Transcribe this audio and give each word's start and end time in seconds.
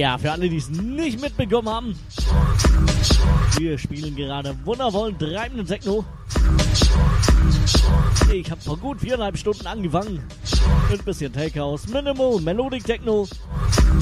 Ja, 0.00 0.16
für 0.16 0.32
alle, 0.32 0.48
die 0.48 0.56
es 0.56 0.70
nicht 0.70 1.20
mitbekommen 1.20 1.68
haben, 1.68 1.94
wir 3.58 3.76
spielen 3.76 4.16
gerade 4.16 4.56
wundervollen 4.64 5.18
treibenden 5.18 5.66
Techno. 5.66 6.02
Ich 8.32 8.50
habe 8.50 8.62
vor 8.62 8.78
gut 8.78 9.02
viereinhalb 9.02 9.36
Stunden 9.36 9.66
angefangen. 9.66 10.26
Mit 10.90 11.00
ein 11.00 11.04
bisschen 11.04 11.30
Takehouse, 11.30 11.86
Minimal, 11.88 12.40
Melodic 12.40 12.82
Techno, 12.84 13.28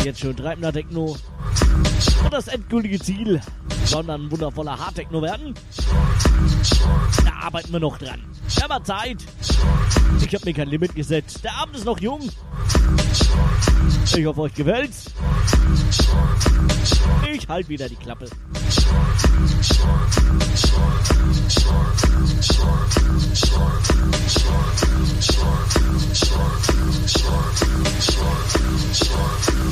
jetzt 0.04 0.20
schon 0.20 0.36
treibender 0.36 0.72
Techno 0.72 1.16
und 2.24 2.32
das 2.32 2.48
endgültige 2.48 2.98
Ziel 2.98 3.40
soll 3.84 4.04
dann 4.04 4.26
ein 4.26 4.30
wundervoller 4.30 4.78
Hard-Techno 4.78 5.22
werden. 5.22 5.54
Da 7.24 7.46
arbeiten 7.46 7.72
wir 7.72 7.80
noch 7.80 7.98
dran. 7.98 8.22
Wir 8.54 8.68
haben 8.68 8.84
Zeit. 8.84 9.18
Ich 10.20 10.34
habe 10.34 10.44
mir 10.44 10.54
kein 10.54 10.68
Limit 10.68 10.94
gesetzt. 10.94 11.42
Der 11.44 11.54
Abend 11.54 11.76
ist 11.76 11.84
noch 11.84 12.00
jung. 12.00 12.20
Ich 14.14 14.26
hoffe, 14.26 14.40
euch 14.42 14.54
gefällt's. 14.54 15.06
Ich 17.32 17.48
halt 17.48 17.68
wieder 17.68 17.88
die 17.88 17.96
Klappe. 17.96 18.28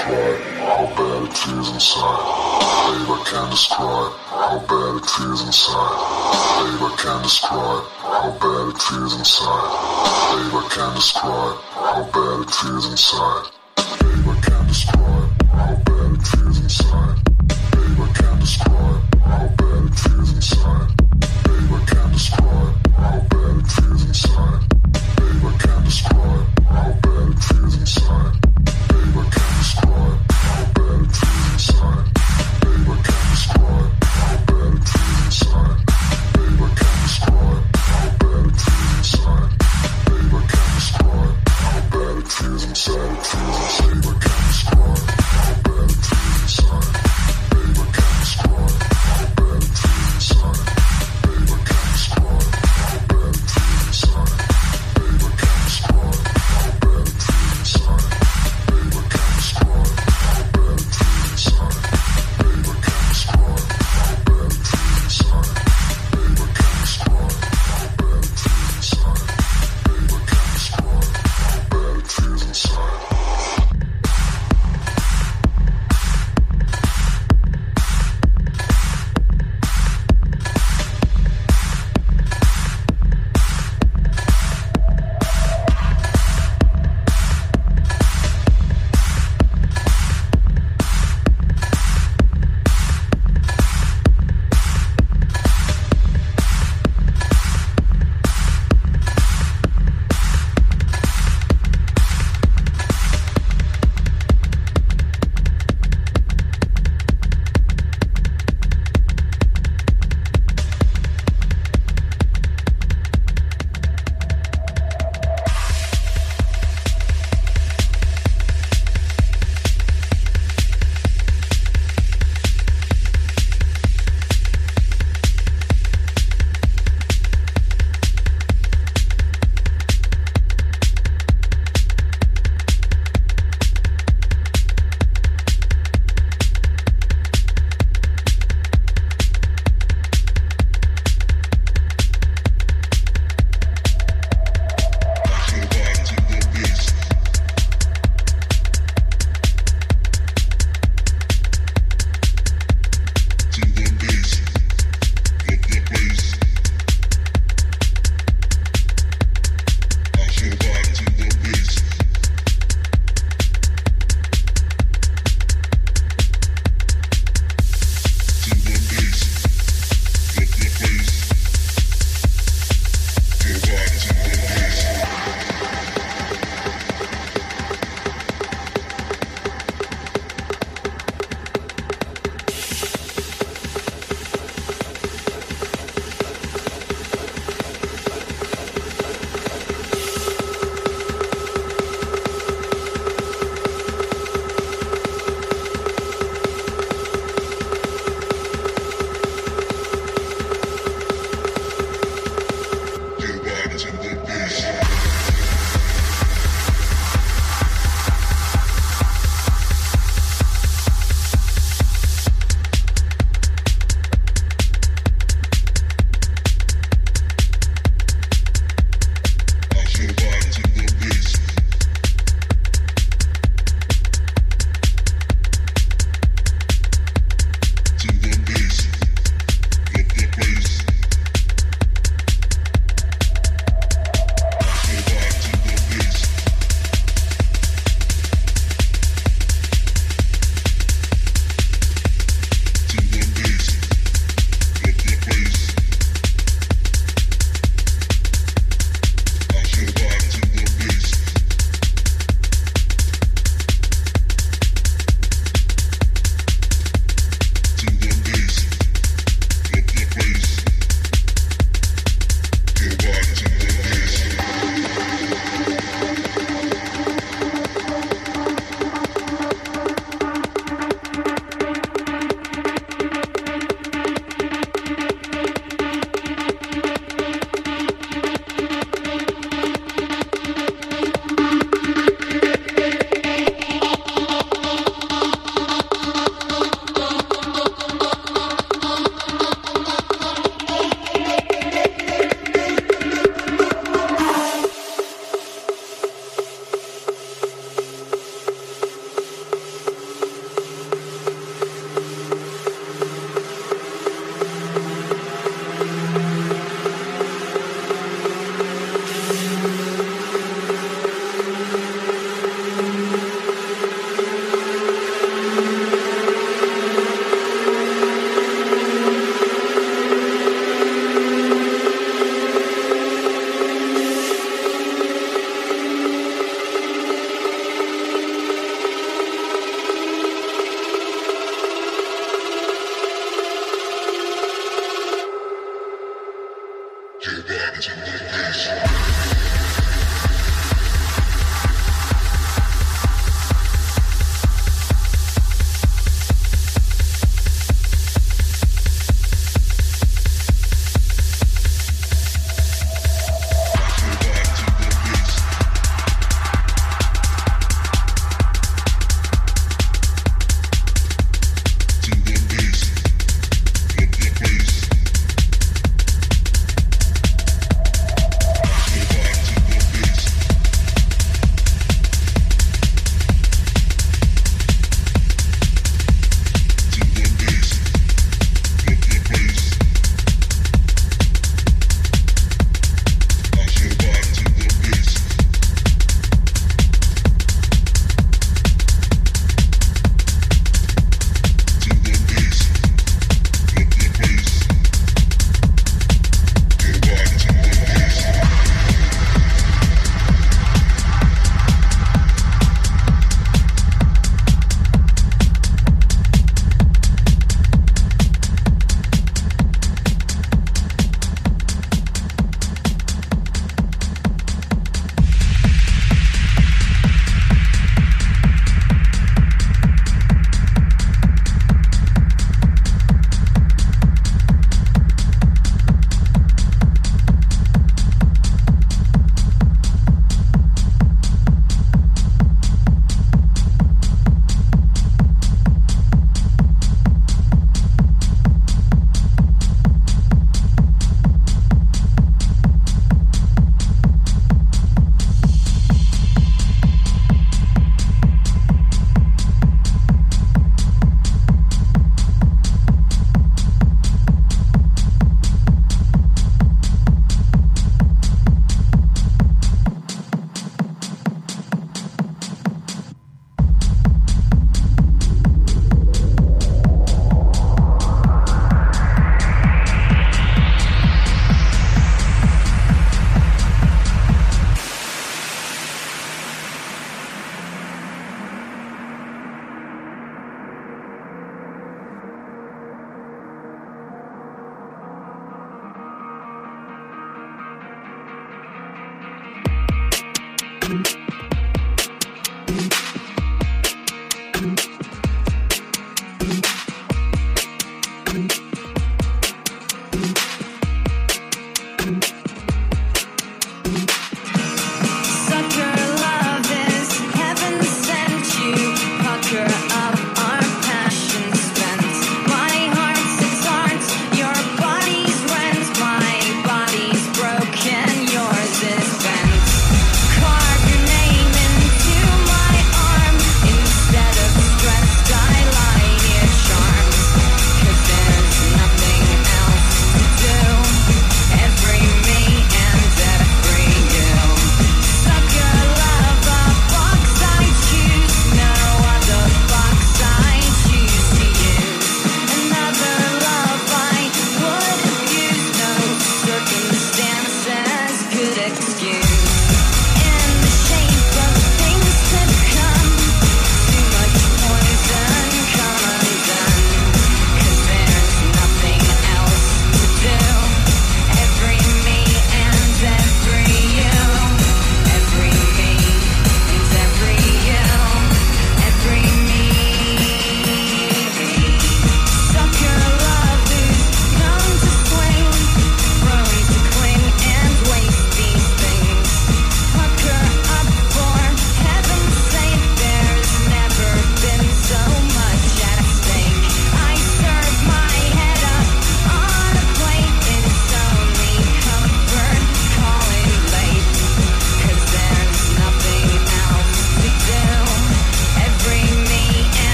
describe 0.00 0.40
how 0.56 0.86
bad 0.96 1.28
it 1.28 1.36
feels 1.36 1.70
inside. 1.72 2.24
Babe, 2.88 3.10
I 3.10 3.22
can't 3.28 3.50
describe 3.50 4.12
how 4.32 4.58
bad 4.68 4.96
it 4.96 5.06
feels 5.10 5.42
inside. 5.44 5.96
Babe, 6.56 6.80
I 6.80 6.96
can't 6.96 7.22
describe 7.22 7.84
how 8.00 8.30
bad 8.40 8.68
it 8.72 8.80
feels 8.80 9.14
inside. 9.18 9.70
Babe, 10.30 10.56
I 10.56 10.68
can't 10.72 10.96
describe 10.96 11.56
how 11.74 12.02
bad 12.12 12.40
it 12.40 12.50
feels 12.50 12.86
inside. 12.90 13.44
Babe, 14.00 14.28
I 14.28 14.36
can't 14.40 14.68
describe 14.68 15.28
how 15.52 15.76
bad 15.84 16.12
it 16.16 16.24
feels 16.32 16.58
inside. 16.60 17.16
Babe, 17.72 18.00
I 18.00 18.08
can't 18.16 18.40
describe 18.40 19.02
how 19.20 19.48
bad 19.58 19.84
it 19.84 19.96
feels 20.00 20.32
inside. 20.32 20.88
Babe, 21.44 21.72
I 21.76 21.84
can't 21.90 22.12
describe 22.12 22.72
how 22.96 23.20
bad 23.28 23.56
it 23.60 23.68
feels 23.68 24.02
inside. 24.08 24.62
Babe, 25.20 25.44
I 25.44 25.58
can't 25.60 25.84
describe 25.84 26.46
how 26.72 26.88
bad 27.04 27.28
it 27.28 27.42
feels 27.44 27.76
inside. 27.76 28.39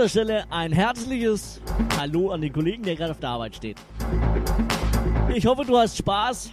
Dieser 0.00 0.08
Stelle 0.08 0.44
ein 0.50 0.72
herzliches 0.72 1.60
Hallo 1.98 2.30
an 2.30 2.40
den 2.40 2.50
Kollegen, 2.54 2.82
der 2.84 2.96
gerade 2.96 3.10
auf 3.10 3.20
der 3.20 3.28
Arbeit 3.28 3.54
steht. 3.54 3.76
Ich 5.34 5.44
hoffe, 5.44 5.62
du 5.66 5.76
hast 5.76 5.98
Spaß. 5.98 6.50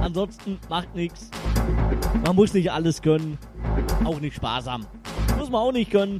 Ansonsten 0.00 0.58
macht 0.68 0.92
nichts. 0.96 1.30
Man 2.26 2.34
muss 2.34 2.52
nicht 2.52 2.72
alles 2.72 3.00
können. 3.00 3.38
Auch 4.02 4.18
nicht 4.18 4.34
sparsam. 4.34 4.88
Muss 5.38 5.50
man 5.50 5.60
auch 5.60 5.70
nicht 5.70 5.92
können. 5.92 6.18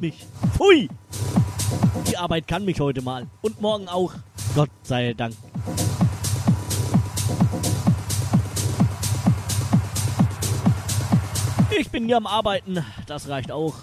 Mich. 0.00 0.26
Pfui! 0.56 0.88
Die 2.08 2.16
Arbeit 2.16 2.46
kann 2.46 2.64
mich 2.64 2.78
heute 2.80 3.02
mal. 3.02 3.26
Und 3.42 3.60
morgen 3.60 3.88
auch. 3.88 4.12
Gott 4.54 4.70
sei 4.82 5.12
Dank. 5.14 5.34
Ich 11.78 11.90
bin 11.90 12.06
hier 12.06 12.16
am 12.16 12.26
Arbeiten. 12.26 12.84
Das 13.06 13.28
reicht 13.28 13.50
auch. 13.52 13.74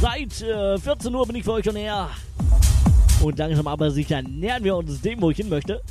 Seit 0.00 0.42
äh, 0.42 0.78
14 0.78 1.14
Uhr 1.14 1.26
bin 1.26 1.36
ich 1.36 1.44
für 1.44 1.52
euch 1.52 1.64
schon 1.64 1.76
her. 1.76 2.08
Und 3.20 3.38
langsam 3.38 3.66
aber 3.66 3.90
sicher 3.90 4.22
nähern 4.22 4.62
wir 4.62 4.76
uns 4.76 5.00
dem, 5.00 5.20
wo 5.20 5.30
ich 5.30 5.38
hin 5.38 5.48
möchte. 5.48 5.82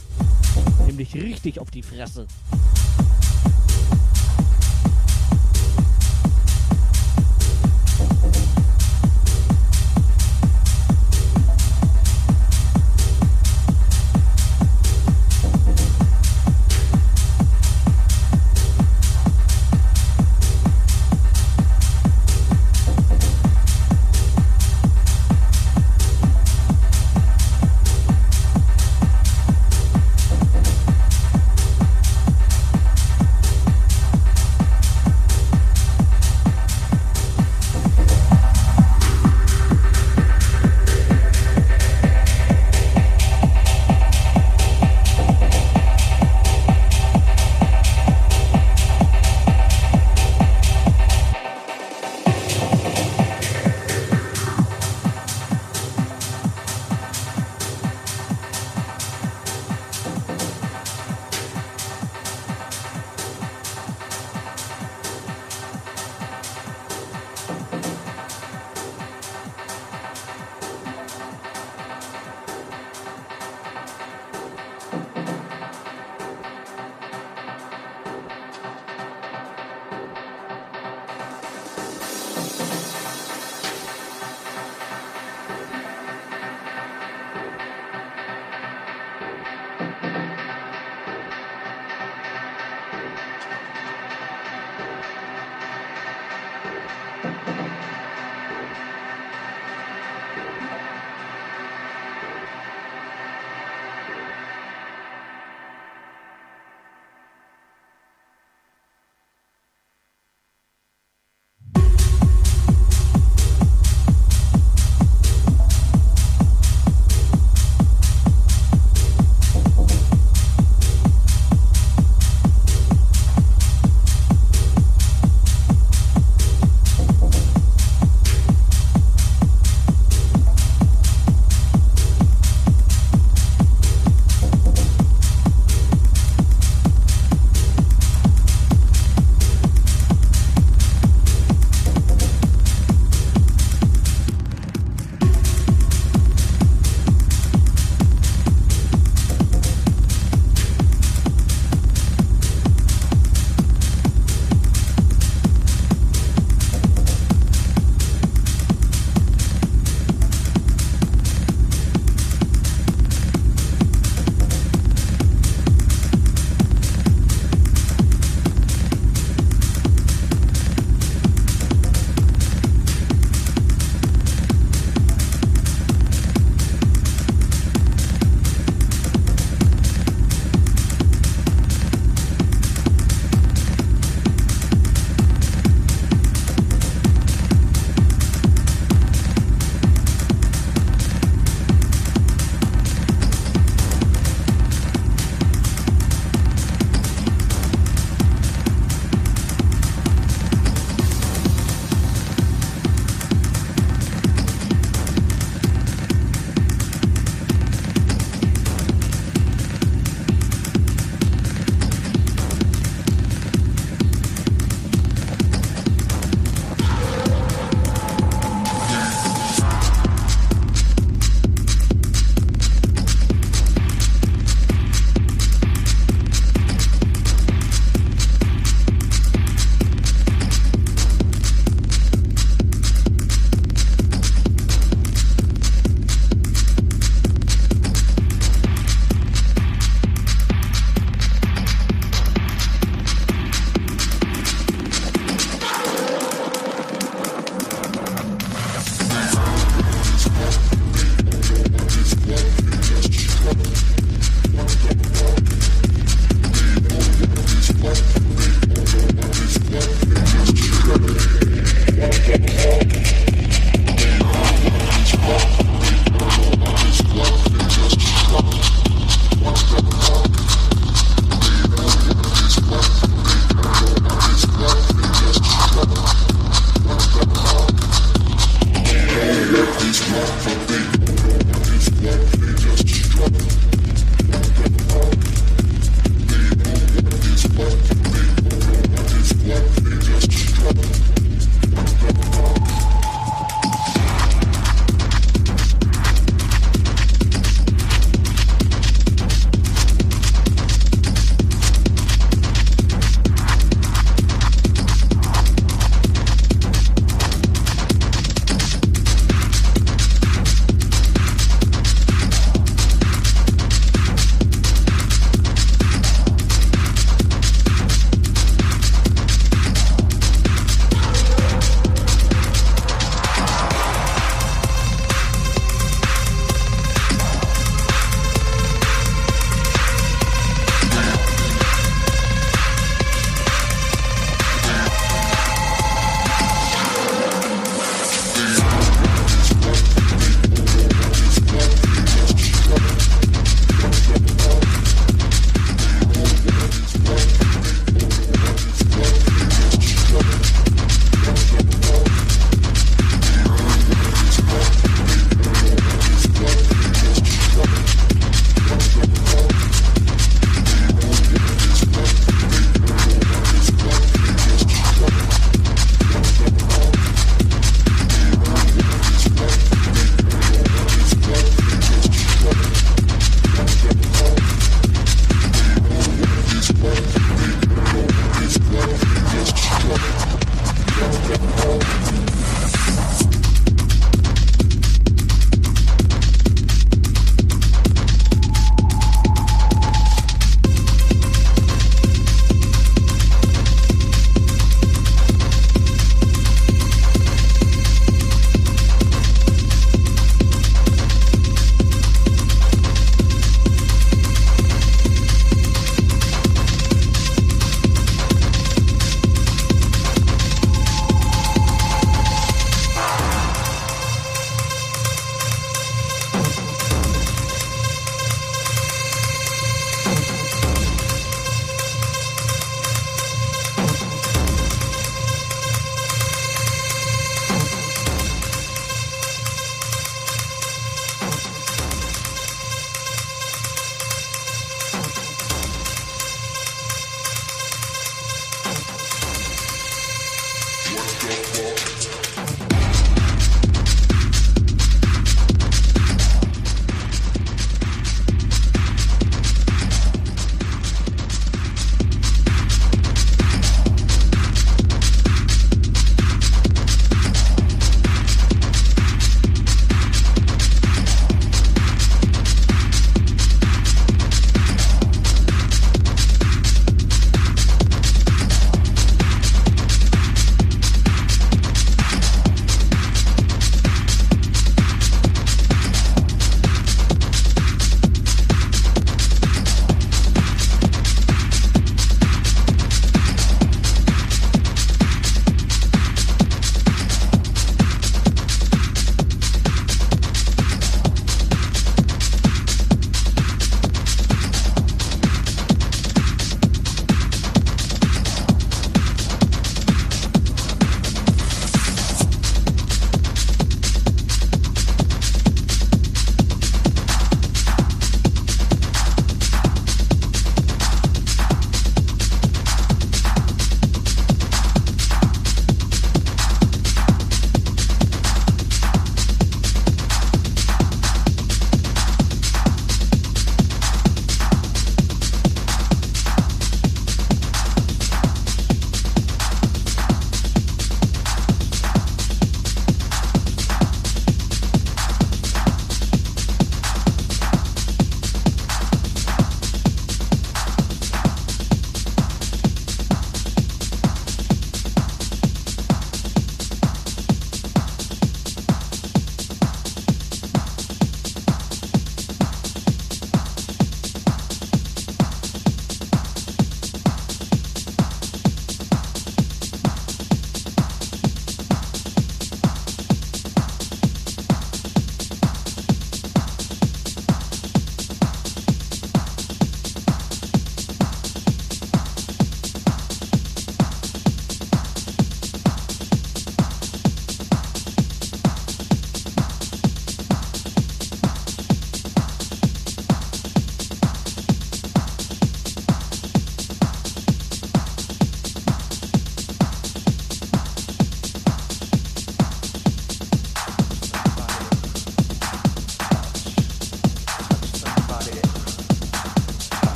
Nämlich 0.86 1.14
richtig 1.14 1.60
auf 1.60 1.72
die 1.72 1.84
Fresse. 1.84 2.26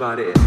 Somebody. 0.00 0.39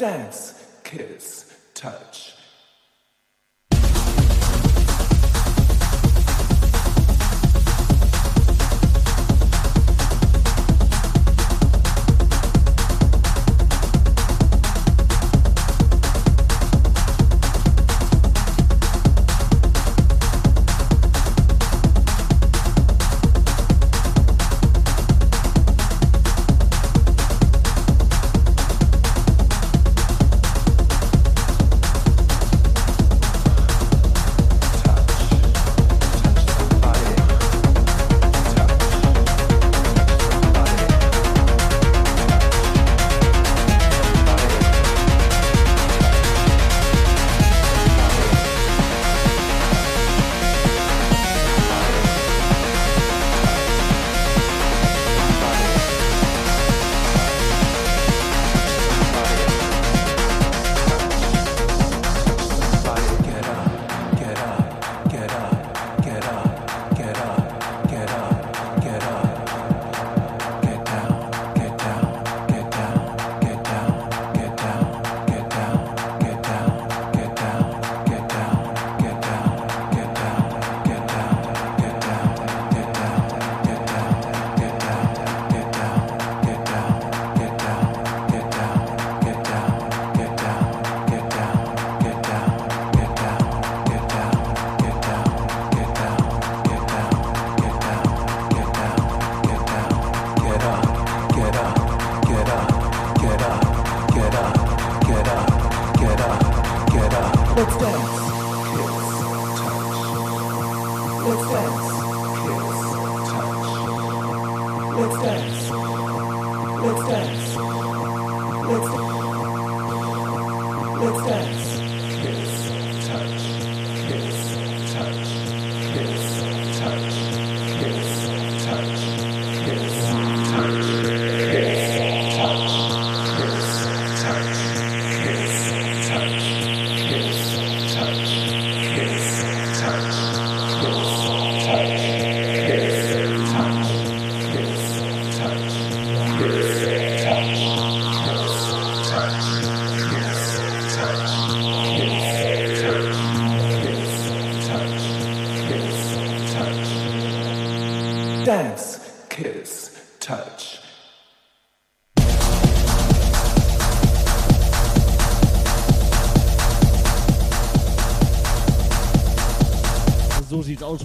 Dance. 0.00 0.49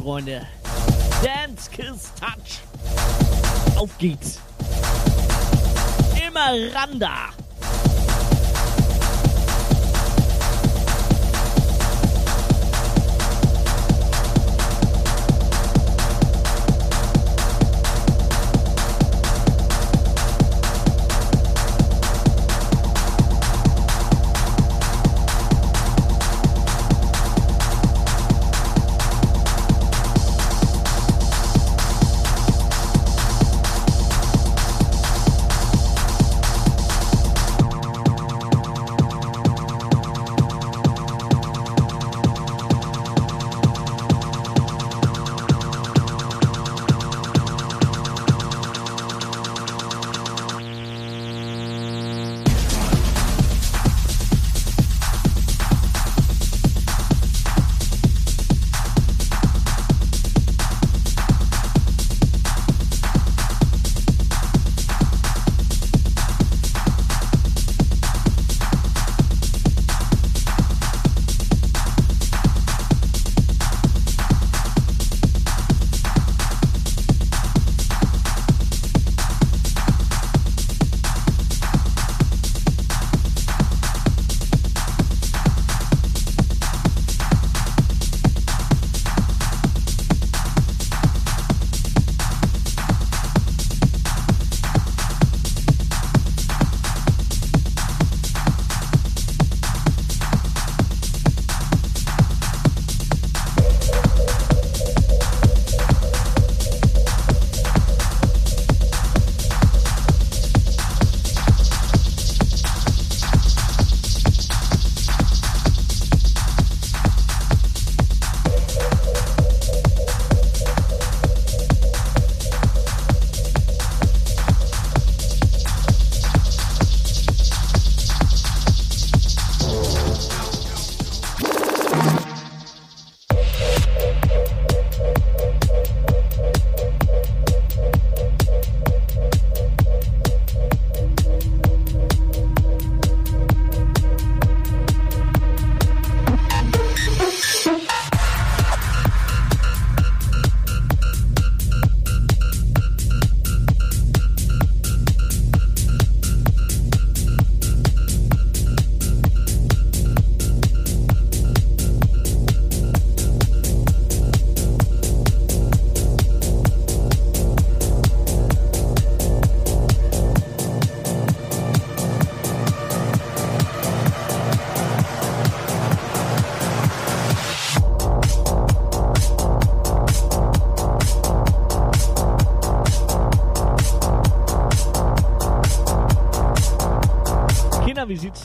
Aus, 0.05 0.23
Freunde. 0.23 0.44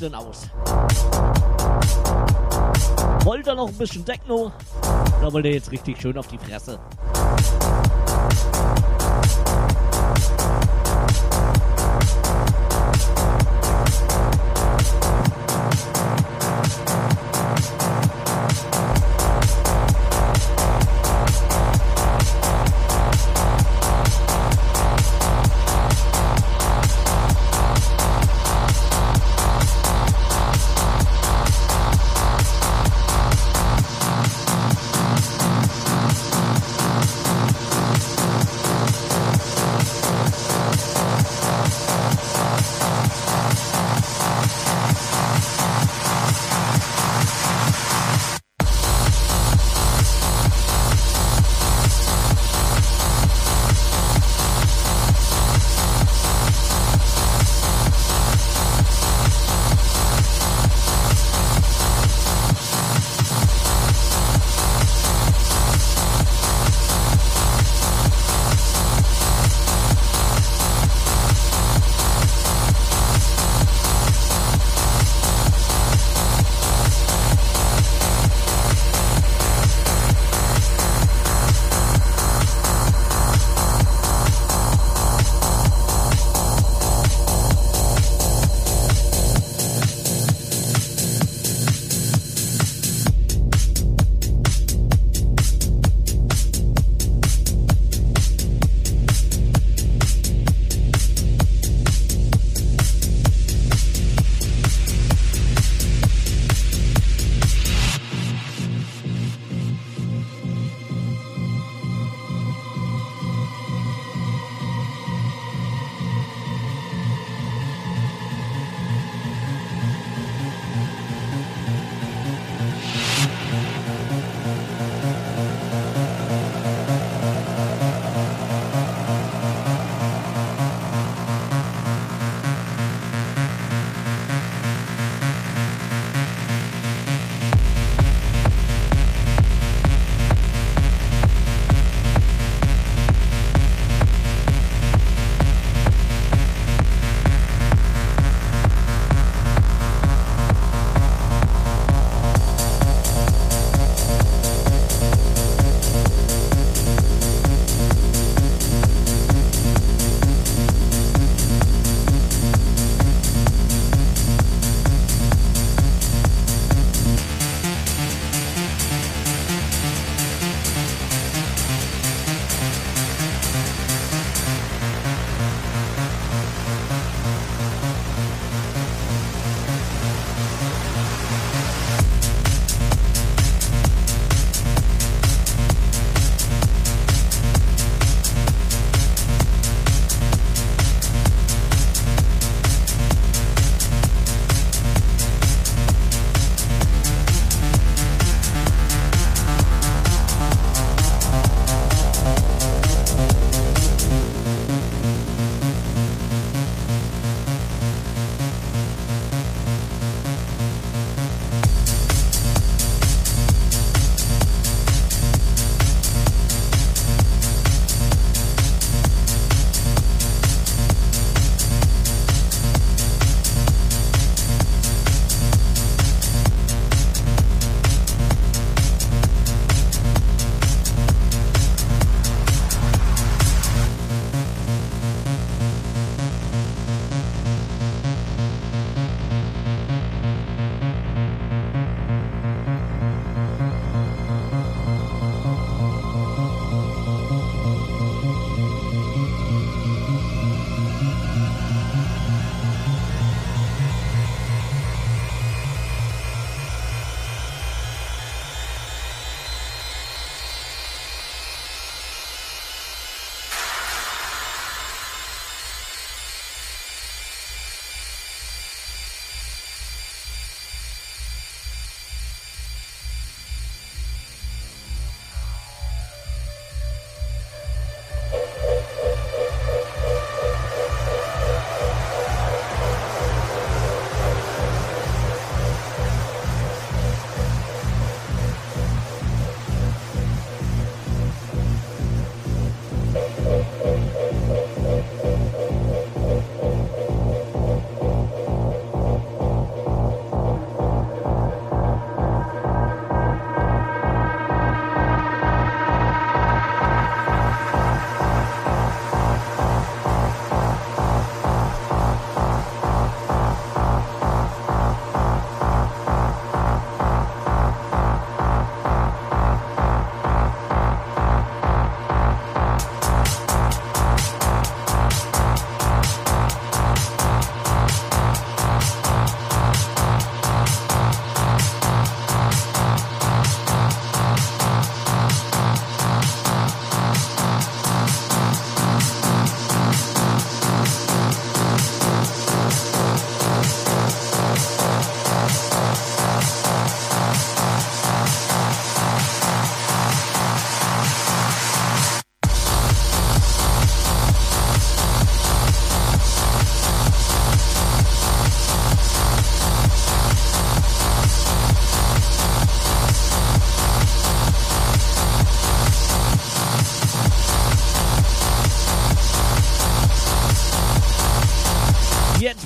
Denn 0.00 0.14
aus? 0.14 0.48
Wollt 3.24 3.46
ihr 3.46 3.54
noch 3.54 3.68
ein 3.68 3.74
bisschen 3.76 4.04
Techno? 4.04 4.50
Oder 5.20 5.32
wollt 5.32 5.44
ihr 5.44 5.52
jetzt 5.52 5.70
richtig 5.70 6.00
schön 6.00 6.16
auf 6.16 6.26
die 6.28 6.38
Fresse? 6.38 6.78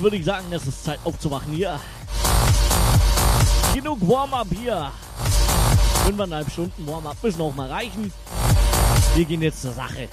Würde 0.05 0.17
ich 0.17 0.25
sagen, 0.25 0.45
es 0.51 0.67
ist 0.67 0.83
Zeit 0.83 0.99
aufzuwachen 1.03 1.51
hier. 1.51 1.79
Genug 3.73 4.07
Warm-up 4.07 4.45
hier. 4.51 4.91
Fünfeinhalb 6.05 6.51
Stunden 6.51 6.85
Warm-up 6.85 7.17
müssen 7.23 7.41
auch 7.41 7.55
mal 7.55 7.71
reichen. 7.71 8.13
Wir 9.15 9.25
gehen 9.25 9.41
jetzt 9.41 9.63
zur 9.63 9.73
Sache. 9.73 10.07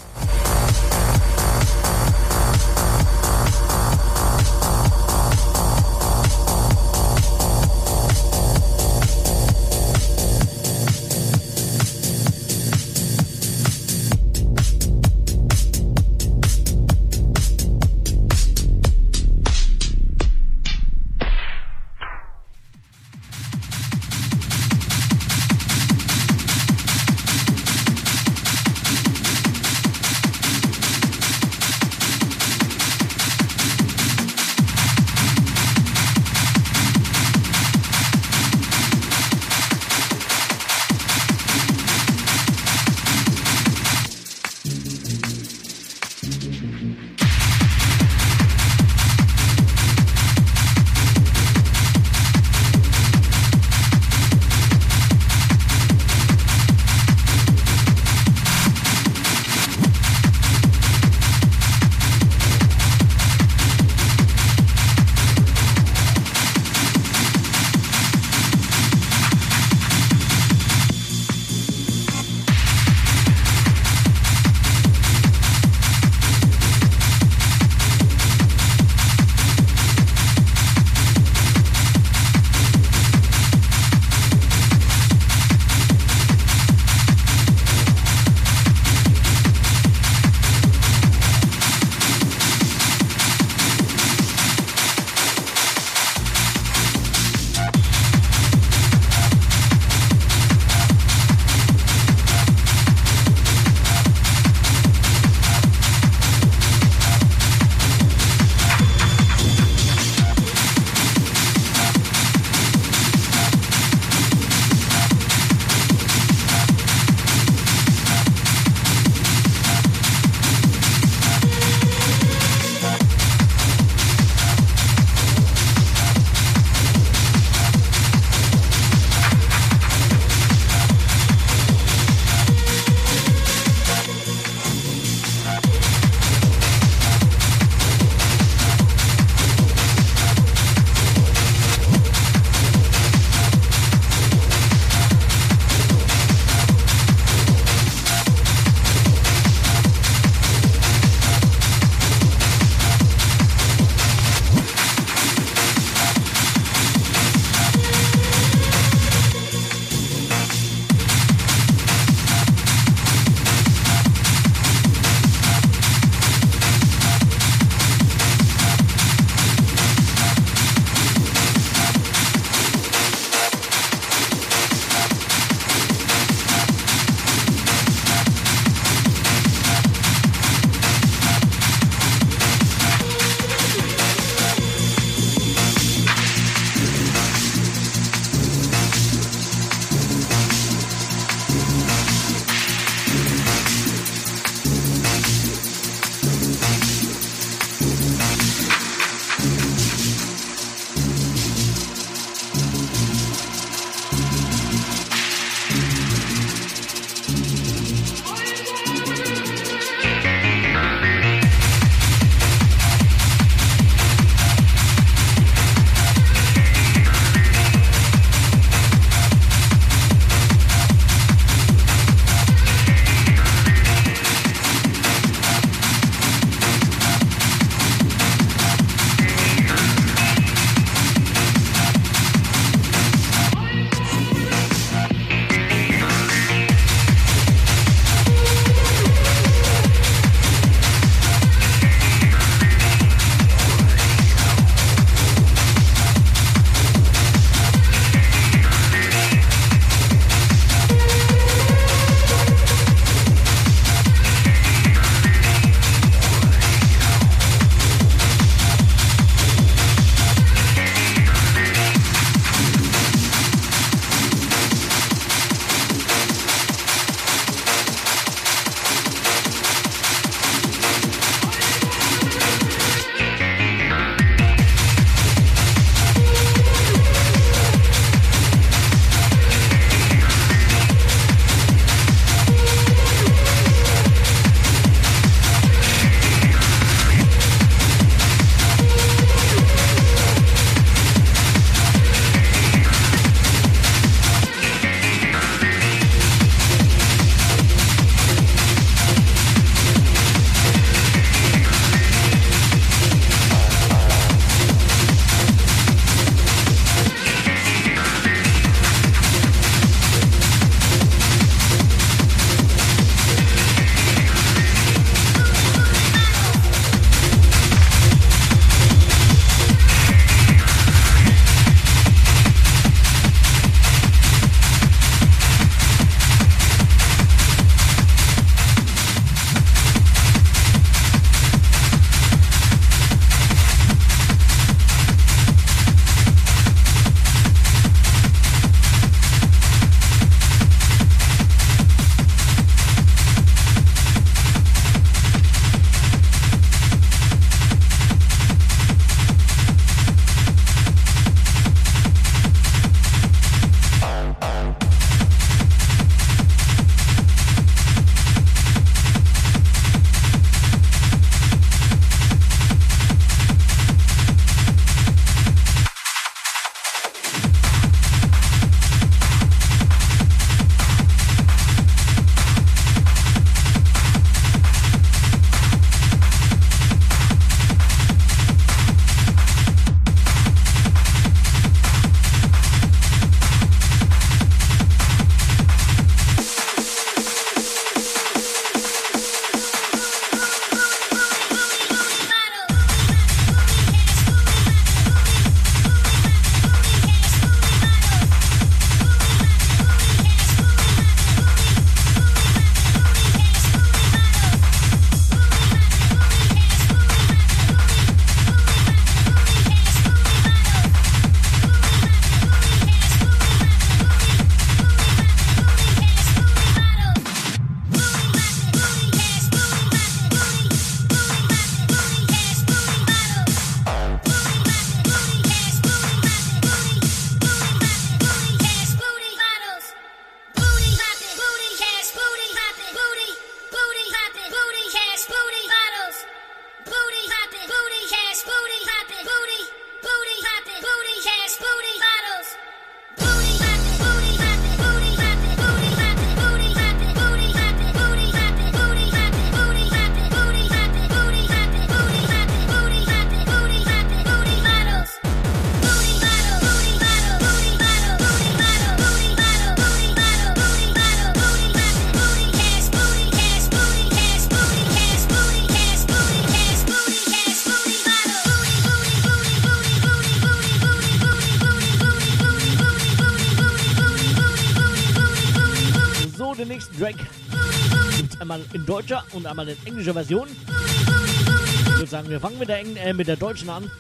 Einmal 478.63 478.75
in 478.75 478.87
deutscher 478.87 479.25
und 479.33 479.47
einmal 479.47 479.69
in 479.69 479.77
englischer 479.85 480.13
Version. 480.13 480.49
Ich 480.49 481.97
würde 481.97 482.07
sagen, 482.07 482.29
wir 482.29 482.41
fangen 482.41 482.59
mit 482.59 482.69
der, 482.69 482.79
Eng 482.79 482.97
äh, 482.97 483.13
mit 483.13 483.29
der 483.29 483.37
deutschen 483.37 483.69
an. 483.71 483.91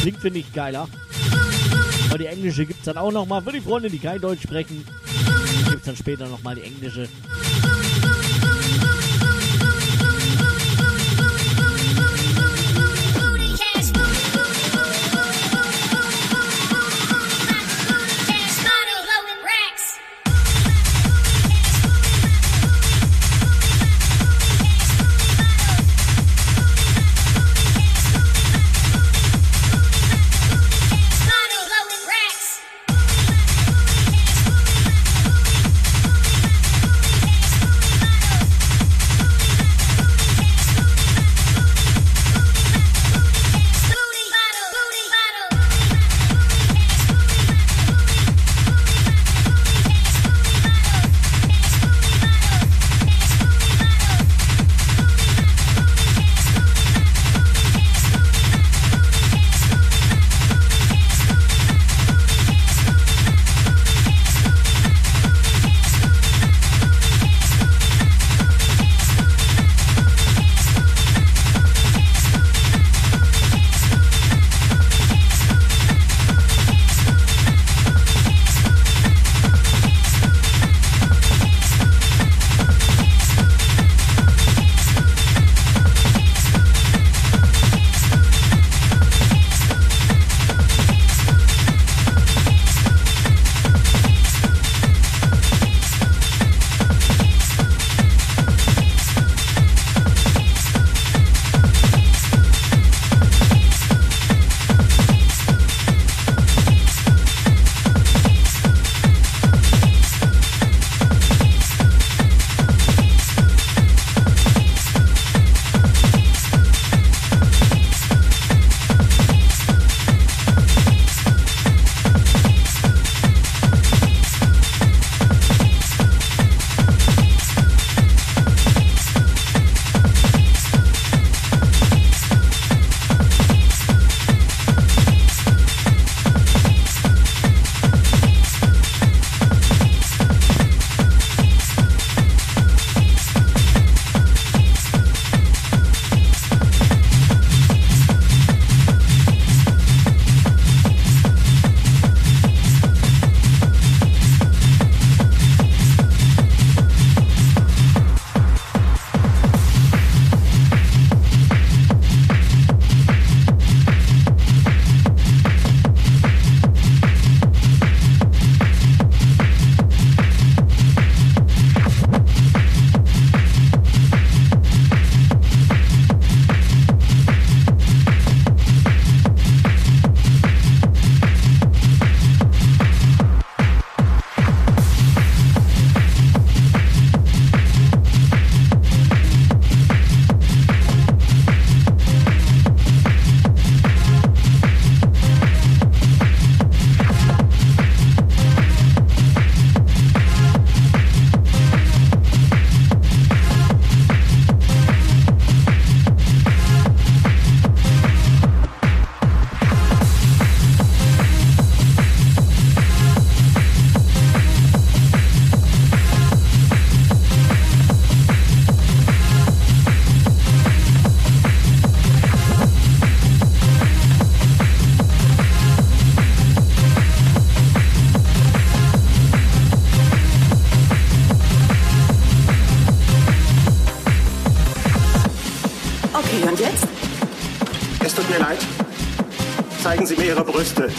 Klingt, 0.00 0.18
finde 0.18 0.40
ich, 0.40 0.52
geiler. 0.52 0.88
Aber 2.08 2.18
die 2.18 2.26
englische 2.26 2.66
gibt 2.66 2.80
es 2.80 2.84
dann 2.84 2.96
auch 2.96 3.12
nochmal. 3.12 3.42
Für 3.42 3.52
die 3.52 3.60
Freunde, 3.60 3.90
die 3.90 3.98
kein 3.98 4.20
Deutsch 4.20 4.42
sprechen, 4.42 4.84
gibt 5.70 5.78
es 5.78 5.82
dann 5.84 5.96
später 5.96 6.28
nochmal 6.28 6.54
die 6.54 6.62
englische. 6.62 7.08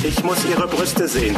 Ich 0.04 0.24
muss 0.24 0.38
Ihre 0.46 0.68
Brüste 0.68 1.08
sehen. 1.08 1.36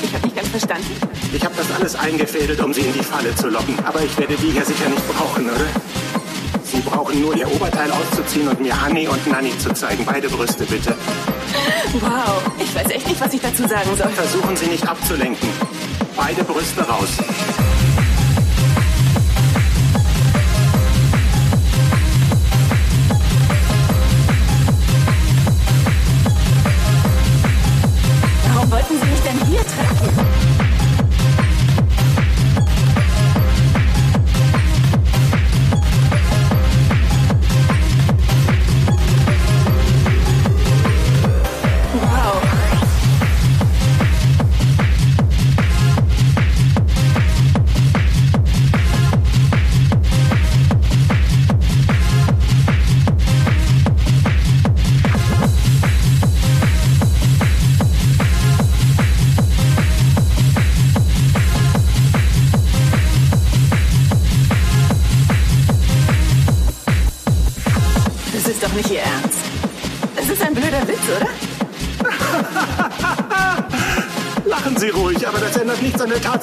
Ich 0.00 0.14
habe 0.14 0.24
nicht 0.24 0.36
ganz 0.36 0.48
verstanden. 0.48 0.96
Ich 1.32 1.44
habe 1.44 1.56
das 1.56 1.66
alles 1.72 1.96
eingefädelt, 1.96 2.60
um 2.60 2.72
Sie 2.72 2.82
in 2.82 2.92
die 2.92 3.02
Falle 3.02 3.34
zu 3.34 3.48
locken. 3.48 3.74
Aber 3.84 4.00
ich 4.00 4.16
werde 4.16 4.36
die 4.36 4.52
hier 4.52 4.64
sicher 4.64 4.88
nicht 4.88 5.02
brauchen, 5.08 5.46
oder? 5.46 5.66
Sie 6.62 6.78
brauchen 6.78 7.20
nur 7.20 7.34
Ihr 7.36 7.50
Oberteil 7.52 7.90
auszuziehen 7.90 8.46
und 8.46 8.60
mir 8.60 8.80
Honey 8.80 9.08
und 9.08 9.26
Nanny 9.26 9.58
zu 9.58 9.74
zeigen. 9.74 10.04
Beide 10.04 10.28
Brüste, 10.28 10.64
bitte. 10.66 10.94
Wow, 11.94 12.42
ich 12.60 12.72
weiß 12.76 12.90
echt 12.90 13.08
nicht, 13.08 13.20
was 13.20 13.34
ich 13.34 13.40
dazu 13.40 13.66
sagen 13.66 13.90
soll. 13.96 14.08
Versuchen 14.10 14.56
Sie 14.56 14.66
nicht 14.66 14.86
abzulenken. 14.88 15.48
Beide 16.16 16.44
Brüste 16.44 16.82
raus. 16.82 17.08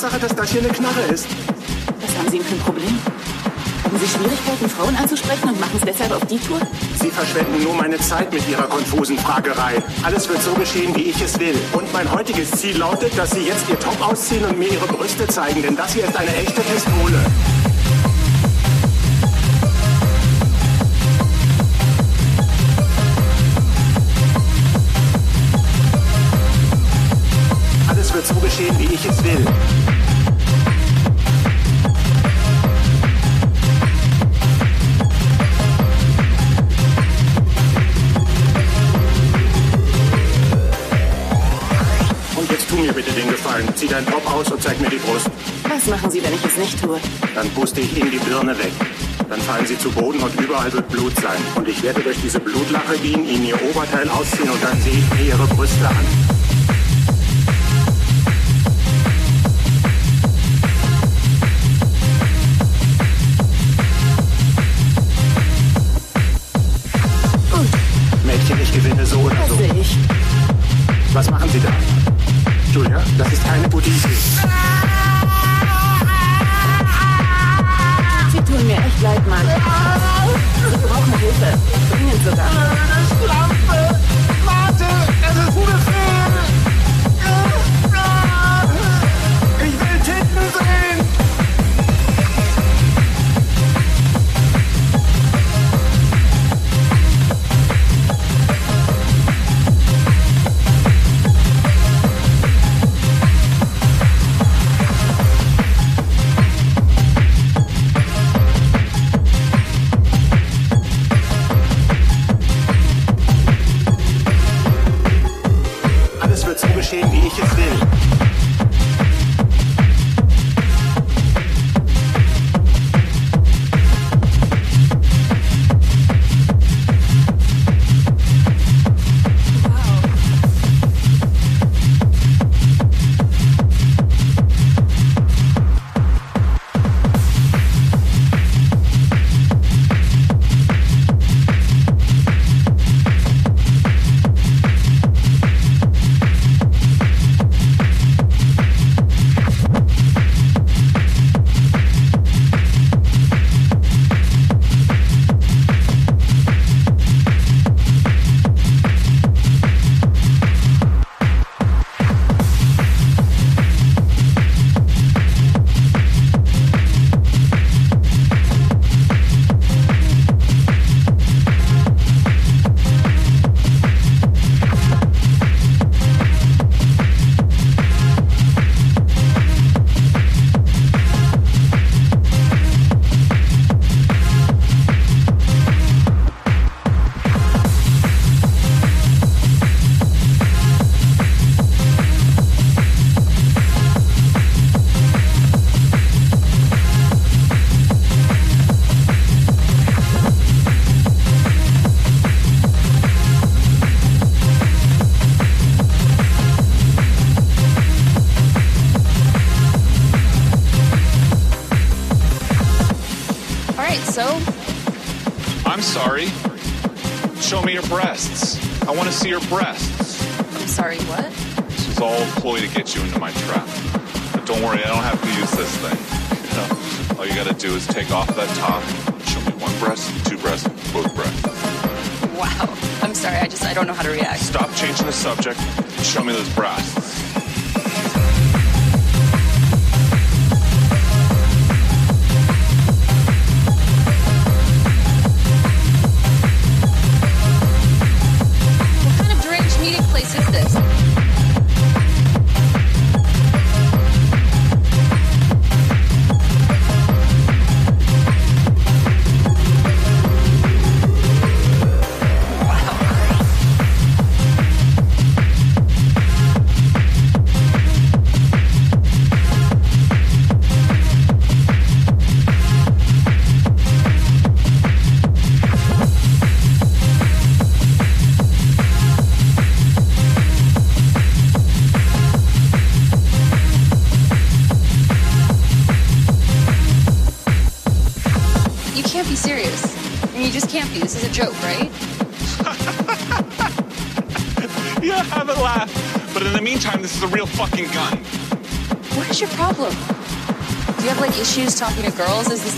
Tatsache, 0.02 0.19
dass 0.19 0.36
das 0.36 0.52
hier 0.52 0.61
eine 0.61 0.69
Knarre 0.69 1.02
ist. 1.14 1.28
Was 1.99 2.18
haben 2.18 2.28
Sie 2.32 2.40
denn 2.40 2.48
für 2.48 2.56
ein 2.56 2.61
Problem? 2.61 2.98
Haben 3.84 3.99
Sie 3.99 4.07
Schwierigkeiten, 4.07 4.68
Frauen 4.68 4.95
anzusprechen 4.95 5.49
und 5.49 5.60
machen 5.60 5.78
es 5.78 5.82
deshalb 5.86 6.11
auf 6.14 6.26
die 6.26 6.40
Tour? 6.40 6.60
Sie 6.99 7.11
verschwenden 7.11 7.64
nur 7.64 7.76
meine 7.76 7.99
Zeit 7.99 8.34
mit 8.34 8.49
Ihrer 8.49 8.64
konfusen 8.64 9.19
Fragerei. 9.19 9.76
Alles 10.02 10.28
wird 10.28 10.41
so 10.41 10.56
geschehen, 10.56 10.95
wie 10.95 11.03
ich 11.03 11.22
es 11.22 11.40
will. 11.40 11.56
Und 11.73 11.94
mein 11.94 12.11
heutiges 12.11 12.49
Ziel 12.49 12.80
lautet, 12.80 13.15
dass 13.15 13.30
Sie 13.30 13.41
jetzt 13.41 13.69
Ihr 13.69 13.80
Top 13.80 14.02
ausziehen 14.02 14.44
und 14.44 14.57
mir 14.57 14.69
Ihre 14.72 14.88
Brüste 14.88 15.28
zeigen, 15.28 15.61
denn 15.61 15.76
das 15.76 15.94
hier 15.94 16.06
ist 16.06 16.18
eine 16.18 16.36
echte 16.36 16.61
Pistole. 16.61 17.19
Alles 27.88 28.14
wird 28.15 28.26
so 28.26 28.36
geschehen, 28.36 28.80
wie 28.80 28.95
ich 28.95 29.06
es 29.06 29.23
will. 29.23 29.45
Und 42.41 42.49
jetzt 42.49 42.68
tu 42.68 42.76
mir 42.76 42.91
bitte 42.91 43.11
den 43.11 43.30
Gefallen. 43.30 43.68
Zieh 43.76 43.88
deinen 43.88 44.07
Top 44.07 44.26
aus 44.34 44.51
und 44.51 44.63
zeig 44.63 44.81
mir 44.81 44.89
die 44.89 44.97
Brust. 44.97 45.30
Was 45.69 45.85
machen 45.85 46.09
Sie, 46.09 46.23
wenn 46.23 46.34
ich 46.34 46.43
es 46.43 46.57
nicht 46.57 46.81
tue? 46.81 46.99
Dann 47.35 47.47
puste 47.51 47.81
ich 47.81 47.95
Ihnen 47.95 48.09
die 48.09 48.18
Birne 48.18 48.57
weg. 48.57 48.72
Dann 49.30 49.39
fallen 49.41 49.68
Sie 49.68 49.77
zu 49.77 49.91
Boden 49.91 50.19
und 50.19 50.34
überall 50.41 50.73
wird 50.73 50.89
Blut 50.89 51.15
sein. 51.18 51.38
Und 51.53 51.68
ich 51.68 51.84
werde 51.84 52.01
durch 52.01 52.18
diese 52.19 52.39
Blutlache 52.39 52.97
gehen, 52.97 53.30
Ihnen 53.30 53.45
Ihr 53.45 53.61
Oberteil 53.69 54.09
ausziehen 54.09 54.49
und 54.49 54.63
dann 54.63 54.81
sehe 54.81 54.93
ich 54.93 55.19
mir 55.19 55.27
Ihre 55.27 55.45
Brüste 55.55 55.88
an. 55.88 55.95
Ich 68.61 68.73
gewinne 68.73 69.05
so 69.05 69.19
oder 69.19 69.35
so. 69.49 69.57
Was 71.13 71.30
machen 71.30 71.49
Sie 71.49 71.59
da? 71.59 71.90
Das 73.23 73.34
ist 73.34 73.43
keine 73.45 73.69
gute 73.69 73.88
Idee. 73.88 73.99
Sie 78.31 78.38
tun 78.39 78.65
mir 78.65 78.77
echt 78.77 79.02
leid, 79.03 79.27
Mann. 79.27 79.45
Sie 79.45 80.88
brauchen 80.88 81.19
Hilfe. 81.19 81.60
Dringend 81.91 82.23
sogar. 82.26 83.51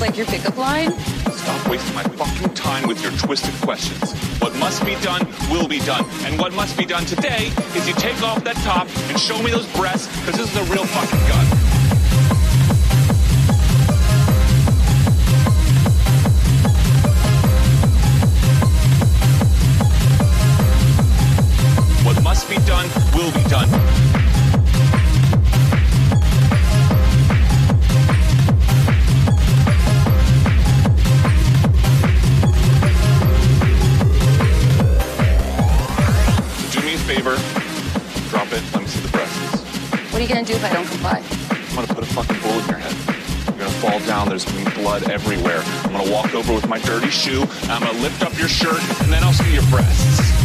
like 0.03 0.17
your 0.17 0.25
pickup 0.25 0.57
line? 0.57 0.91
Stop 1.31 1.69
wasting 1.69 1.95
my 1.95 2.03
fucking 2.03 2.53
time 2.53 2.89
with 2.89 3.01
your 3.01 3.13
twisted 3.13 3.53
questions. 3.61 4.11
What 4.41 4.53
must 4.57 4.83
be 4.85 4.95
done 4.95 5.25
will 5.49 5.65
be 5.65 5.79
done. 5.79 6.03
And 6.25 6.37
what 6.37 6.51
must 6.51 6.77
be 6.77 6.83
done 6.83 7.05
today 7.05 7.53
is 7.73 7.87
you 7.87 7.93
take 7.93 8.21
off 8.21 8.43
that 8.43 8.57
top 8.67 8.89
and 9.07 9.17
show 9.17 9.41
me 9.41 9.51
those 9.51 9.65
breasts, 9.77 10.07
because 10.19 10.35
this 10.35 10.51
is 10.51 10.57
a 10.57 10.73
real 10.73 10.83
fucking 10.83 11.22
over 46.43 46.53
with 46.53 46.67
my 46.67 46.79
dirty 46.79 47.09
shoe. 47.09 47.45
I'm 47.63 47.81
gonna 47.81 47.99
lift 47.99 48.23
up 48.23 48.37
your 48.37 48.47
shirt, 48.47 48.81
and 49.01 49.11
then 49.11 49.23
I'll 49.23 49.33
see 49.33 49.53
your 49.53 49.63
breasts. 49.63 50.42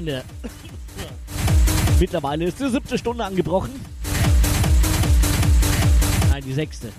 Freunde. 0.00 0.24
Mittlerweile 1.98 2.46
ist 2.46 2.58
die 2.58 2.70
siebte 2.70 2.96
Stunde 2.96 3.22
angebrochen. 3.22 3.72
Nein, 6.30 6.42
die 6.46 6.54
sechste. 6.54 6.90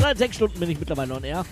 Seit 0.00 0.16
sechs 0.16 0.36
Stunden 0.36 0.58
bin 0.58 0.70
ich 0.70 0.78
mittlerweile 0.78 1.14
on 1.14 1.24
air. 1.24 1.44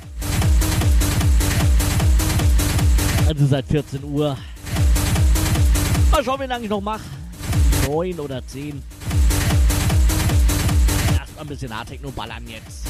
Also 3.29 3.47
seit 3.47 3.67
14 3.67 4.03
Uhr. 4.03 4.39
Mal 6.11 6.25
schauen, 6.25 6.41
wie 6.41 6.47
lange 6.47 6.65
ich 6.65 6.71
noch 6.71 6.81
mache. 6.81 7.03
Neun 7.87 8.19
oder 8.21 8.47
zehn. 8.47 8.83
Erstmal 11.19 11.45
ein 11.45 11.49
bisschen 11.49 11.77
Hardtechno 11.77 12.11
ballern 12.13 12.45
jetzt. 12.47 12.87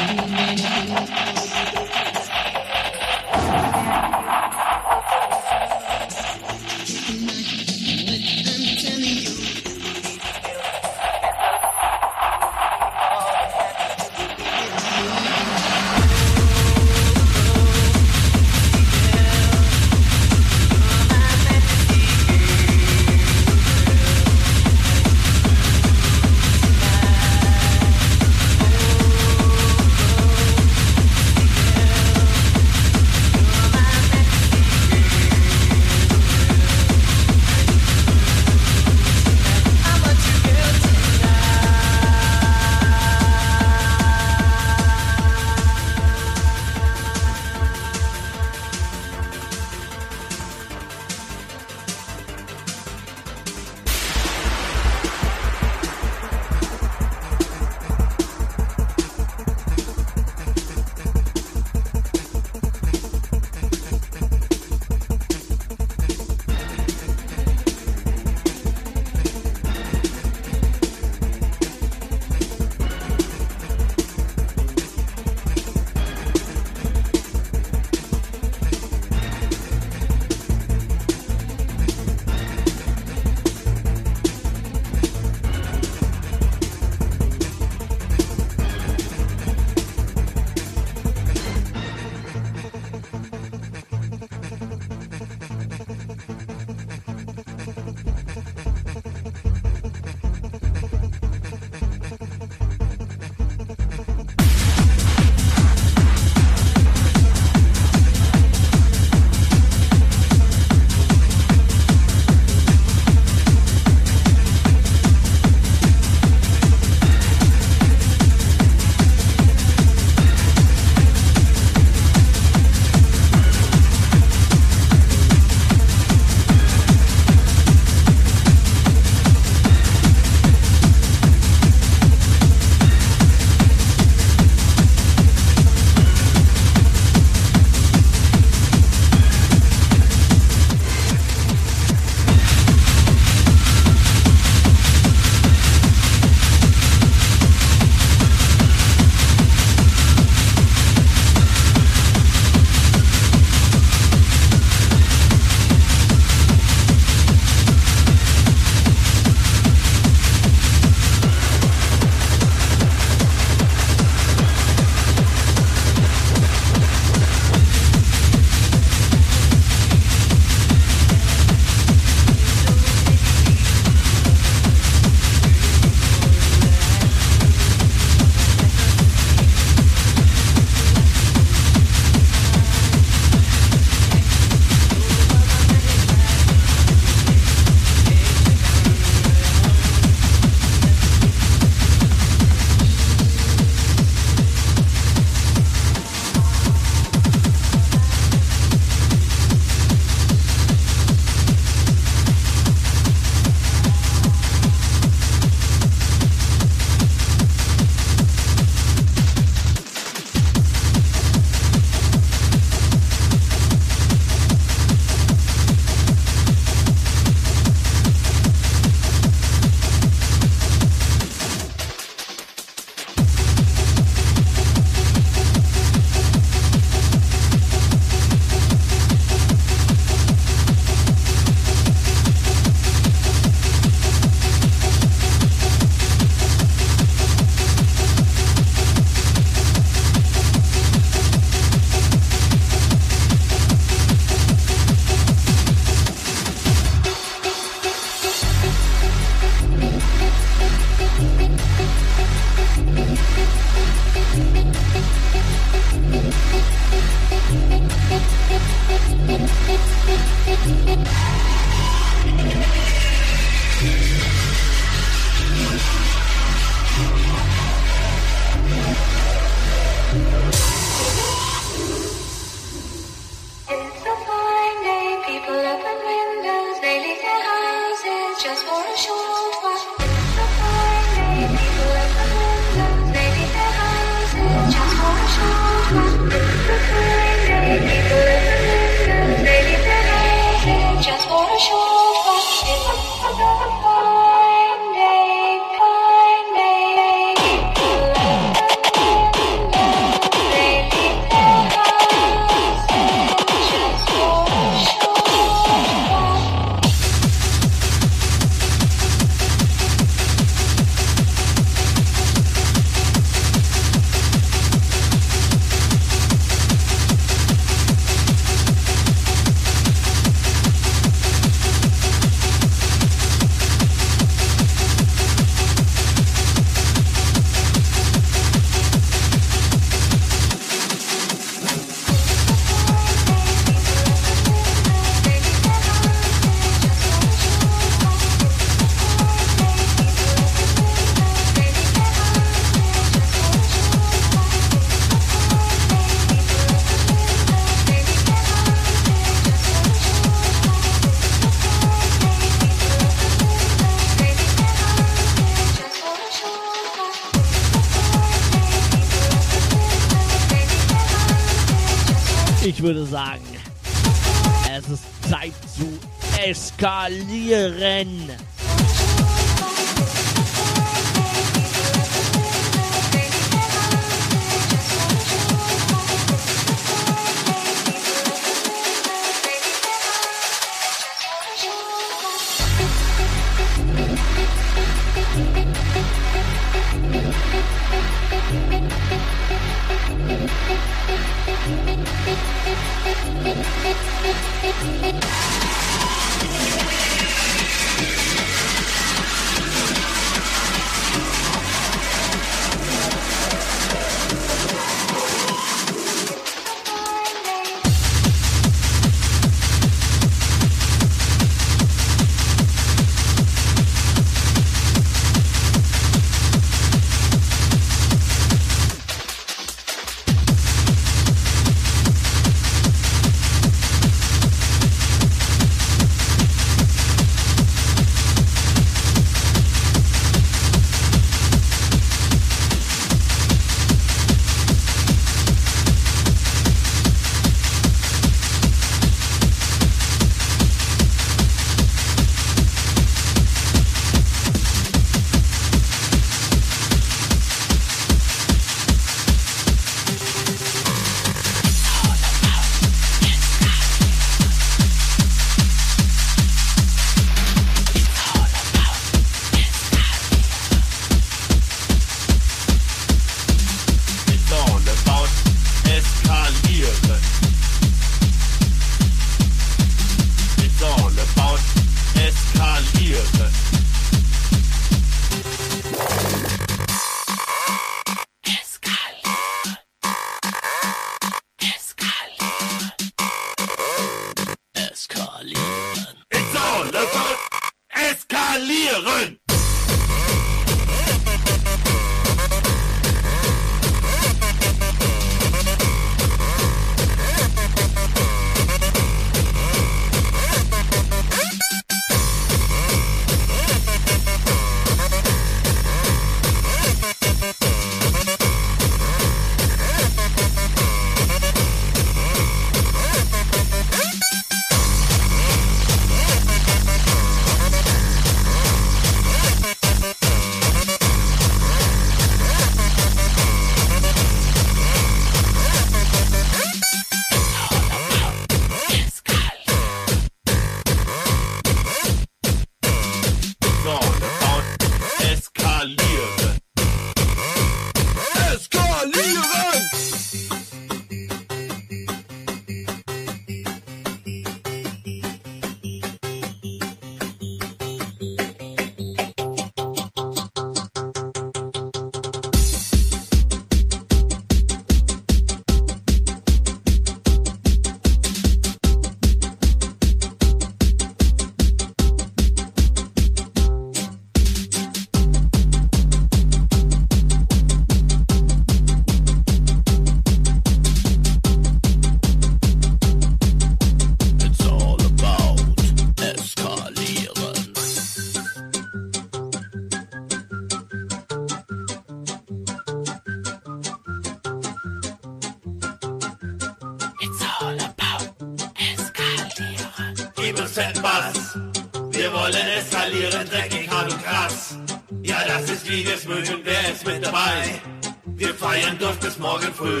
Früh 599.76 600.00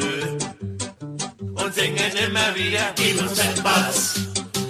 und 1.40 1.74
singen 1.74 2.12
immer 2.26 2.54
wieder, 2.54 2.92
gib 2.96 3.20
uns 3.20 3.38
etwas. 3.38 4.14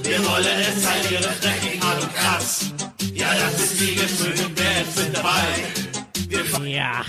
Wir 0.03 0.19
wollen 0.27 0.61
eskalieren, 0.61 1.35
dreckig, 1.41 1.81
hart 1.81 2.03
und 2.03 2.15
krass. 2.15 2.73
Ja, 3.15 3.29
das 3.35 3.61
ist 3.61 3.81
wir's 3.81 4.21
mögen, 4.21 4.53
wer 4.57 4.83
ist 4.83 4.99
mit 4.99 5.17
dabei? 5.17 5.45
Wir 6.29 6.69
Ja, 6.69 7.05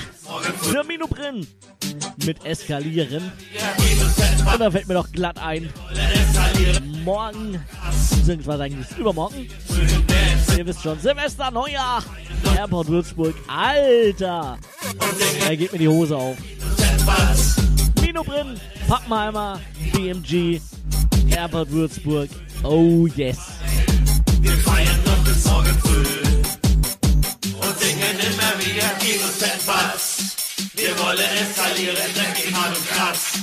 für 0.61 0.84
Minobrin 0.84 1.48
mit 2.24 2.45
Eskalieren. 2.45 3.32
Und 4.52 4.60
da 4.60 4.72
fällt 4.72 4.88
mir 4.88 4.94
doch 4.94 5.11
glatt 5.11 5.40
ein, 5.40 5.69
Wir 6.56 6.82
morgen, 7.03 7.60
beziehungsweise 8.15 8.64
eigentlich 8.64 8.98
übermorgen, 8.98 9.49
ihr 10.57 10.65
wisst 10.65 10.84
schon, 10.84 10.99
Silvester, 10.99 11.49
Neujahr, 11.52 12.03
Airport 12.56 12.88
Würzburg, 12.90 13.36
Alter, 13.48 14.57
und 14.94 15.48
da 15.48 15.56
geht 15.56 15.72
mir 15.72 15.80
die 15.80 15.88
Hose 15.88 16.15
auf. 16.15 16.38
Etwas. 18.18 18.35
Minobrin, 18.35 18.60
Pappenheimer, 18.88 19.60
BMG, 19.94 20.60
Airport 21.30 21.72
Würzburg, 21.72 22.30
oh 22.64 23.07
yes. 23.15 23.38
Wir 24.41 24.57
feiern 24.57 25.03
noch 25.06 25.23
bis 25.23 25.45
morgen 25.45 25.77
früh 25.80 26.06
und 27.60 27.80
singen 27.80 28.19
immer 28.19 28.53
wieder, 28.60 28.89
uns 29.23 29.41
etwas. 29.41 30.35
Wir 30.76 30.98
wollen 30.99 31.19
eskalieren, 31.41 32.14
dreckig, 32.15 32.53
hart 32.53 32.77
und 32.77 32.88
krass. 32.88 33.34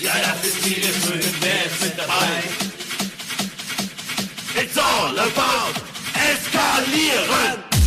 Ja, 0.00 0.12
das 0.22 0.48
ist 0.48 0.64
wir 0.64 1.10
mögen, 1.10 1.34
wer 1.40 1.66
ist 1.66 1.82
mit 1.82 1.98
dabei? 1.98 2.42
It's 4.60 4.76
all 4.76 5.18
about 5.18 5.80
eskalieren! 6.14 7.77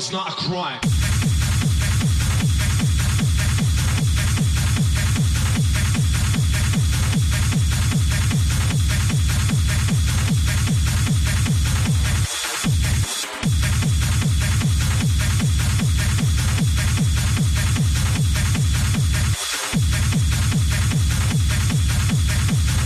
girl's 0.00 0.12
not 0.12 0.28
a 0.28 0.32
crime. 0.32 0.80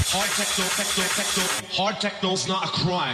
Hard 0.06 0.30
techno, 0.30 0.64
techno, 0.64 1.04
techno. 1.14 1.74
Hard 1.76 2.00
techno's 2.00 2.48
not 2.48 2.64
a 2.64 2.68
crime. 2.68 3.13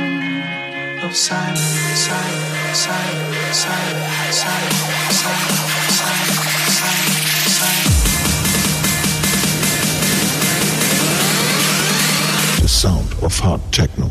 the 1.11 1.17
sound 12.67 13.13
of 13.21 13.37
hard 13.39 13.61
techno. 13.73 14.07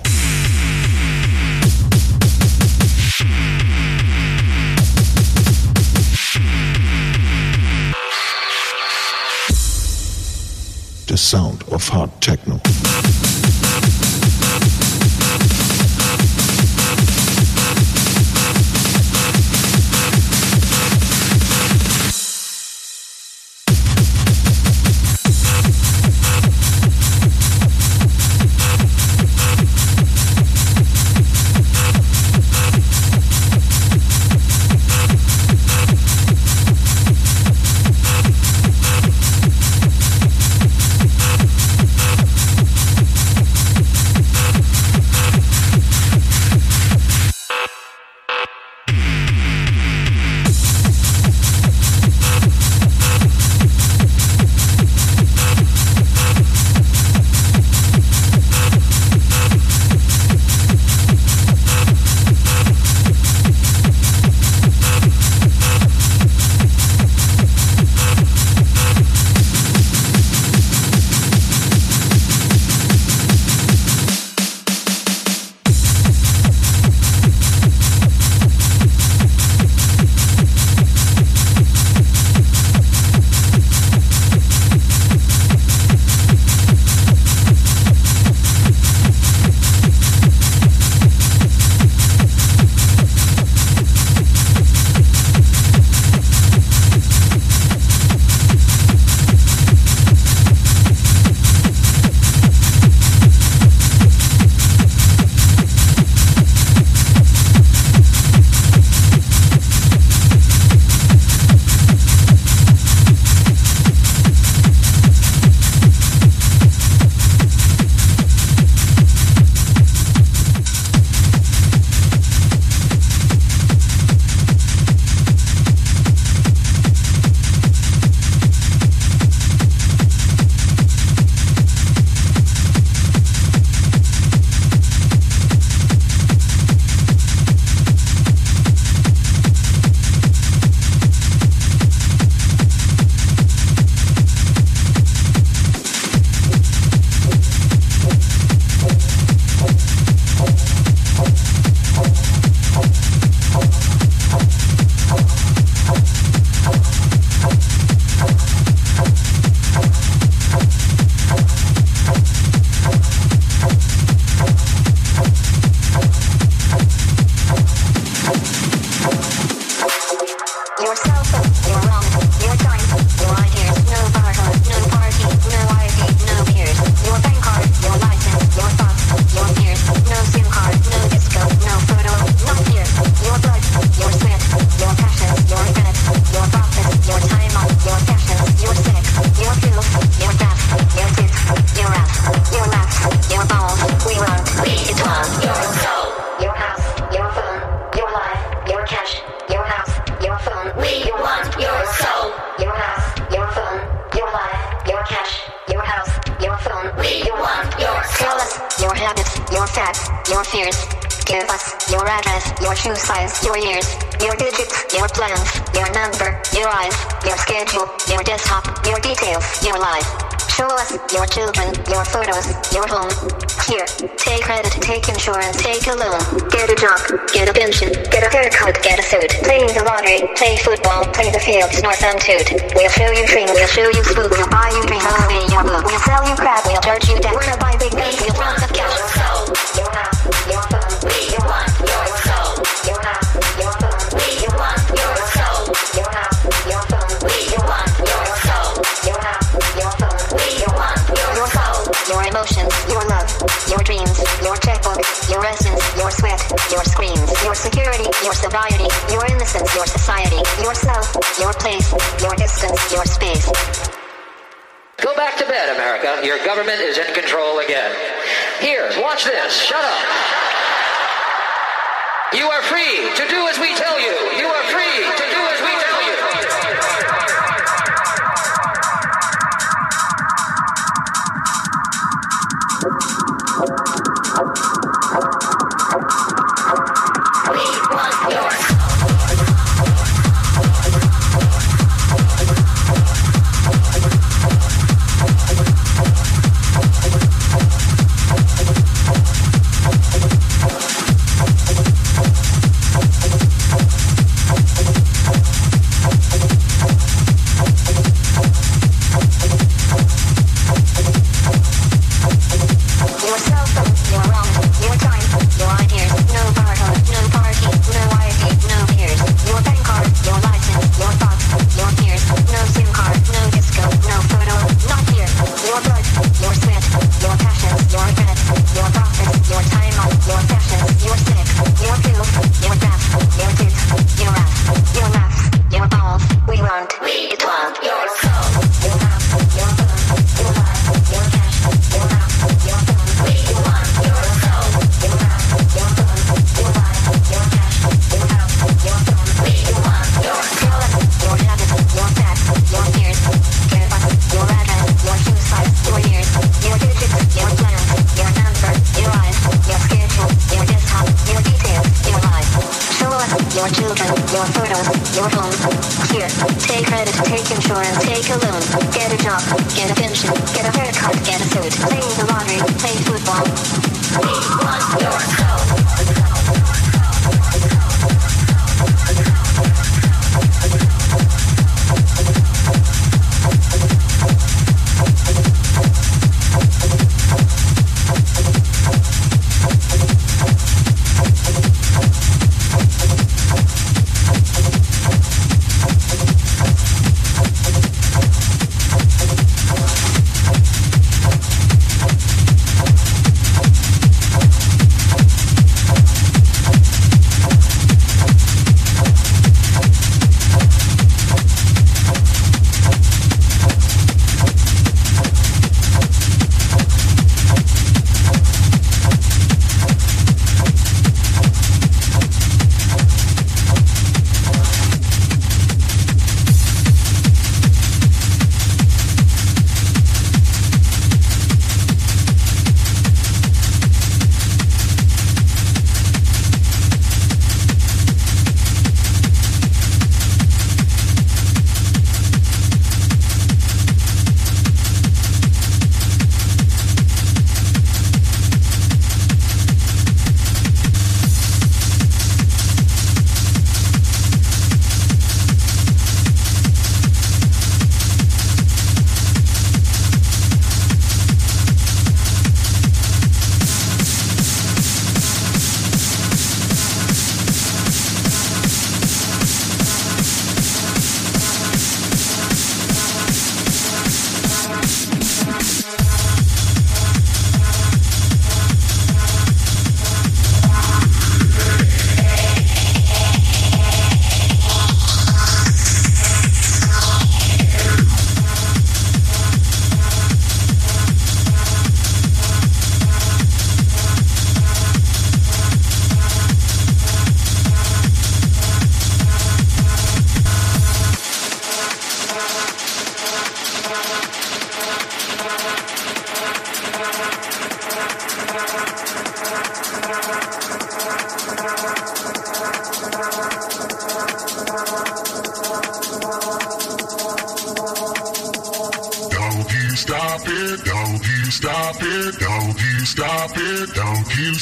The 11.07 11.17
sound 11.17 11.63
of 11.73 11.89
hard 11.89 12.21
techno. 12.21 12.61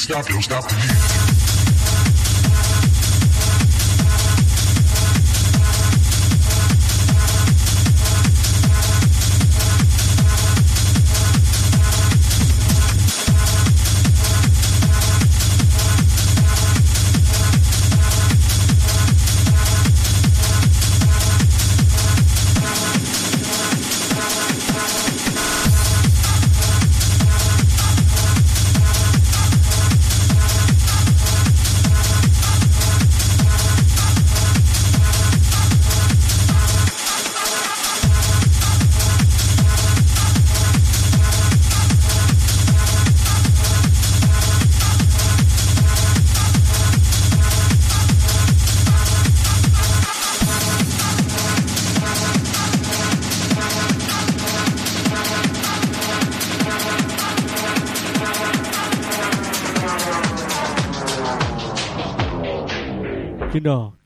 stop 0.09 0.27
your 0.27 0.48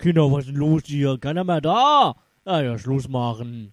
Kinder, 0.03 0.29
was 0.29 0.39
ist 0.39 0.47
denn 0.49 0.57
los 0.57 0.81
hier? 0.83 1.17
Keiner 1.17 1.45
mehr 1.45 1.61
da? 1.61 2.15
Ja, 2.45 2.61
ja, 2.61 2.77
Schluss 2.77 3.07
machen. 3.07 3.72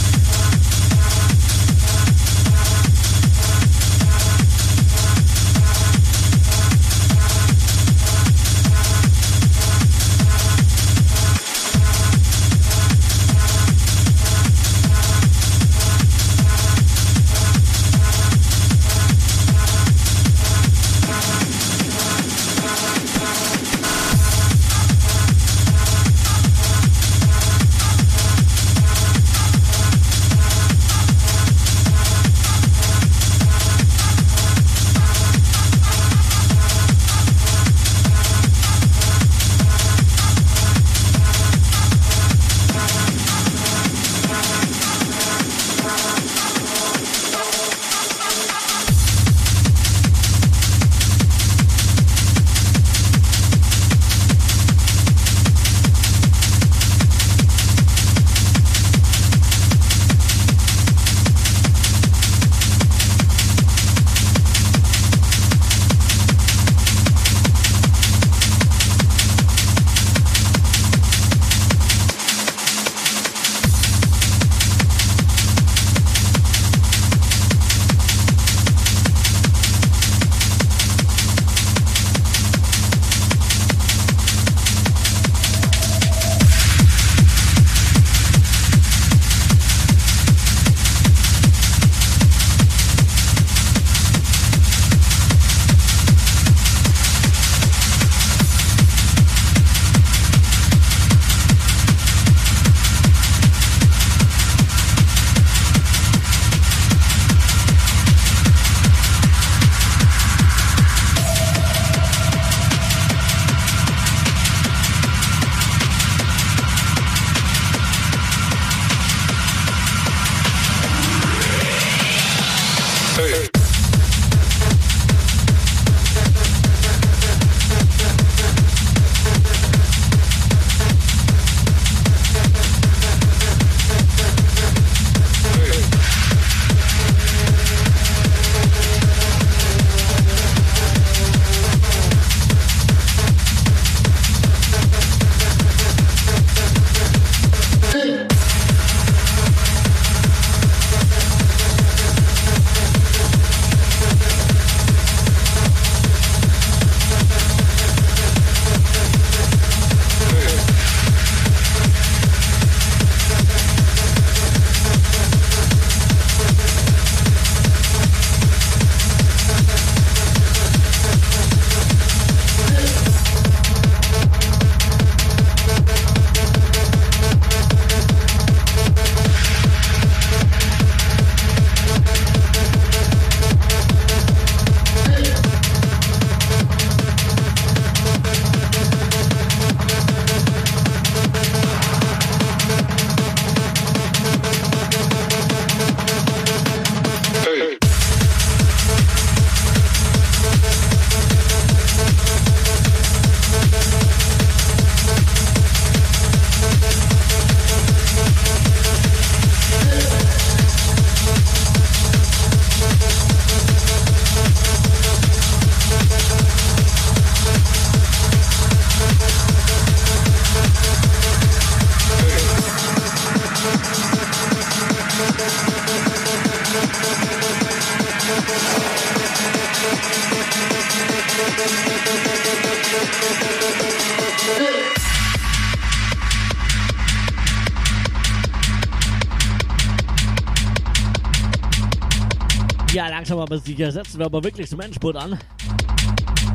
aber 243.51 243.59
sicher 243.59 243.91
setzen 243.91 244.17
wir 244.17 244.27
aber 244.27 244.41
wirklich 244.45 244.69
zum 244.69 244.79
Endspurt 244.79 245.17
an. 245.17 245.37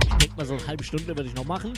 Ich 0.08 0.14
denke 0.14 0.34
mal, 0.34 0.46
so 0.46 0.54
eine 0.54 0.66
halbe 0.66 0.82
Stunde 0.82 1.08
werde 1.08 1.26
ich 1.28 1.34
noch 1.34 1.44
machen. 1.44 1.74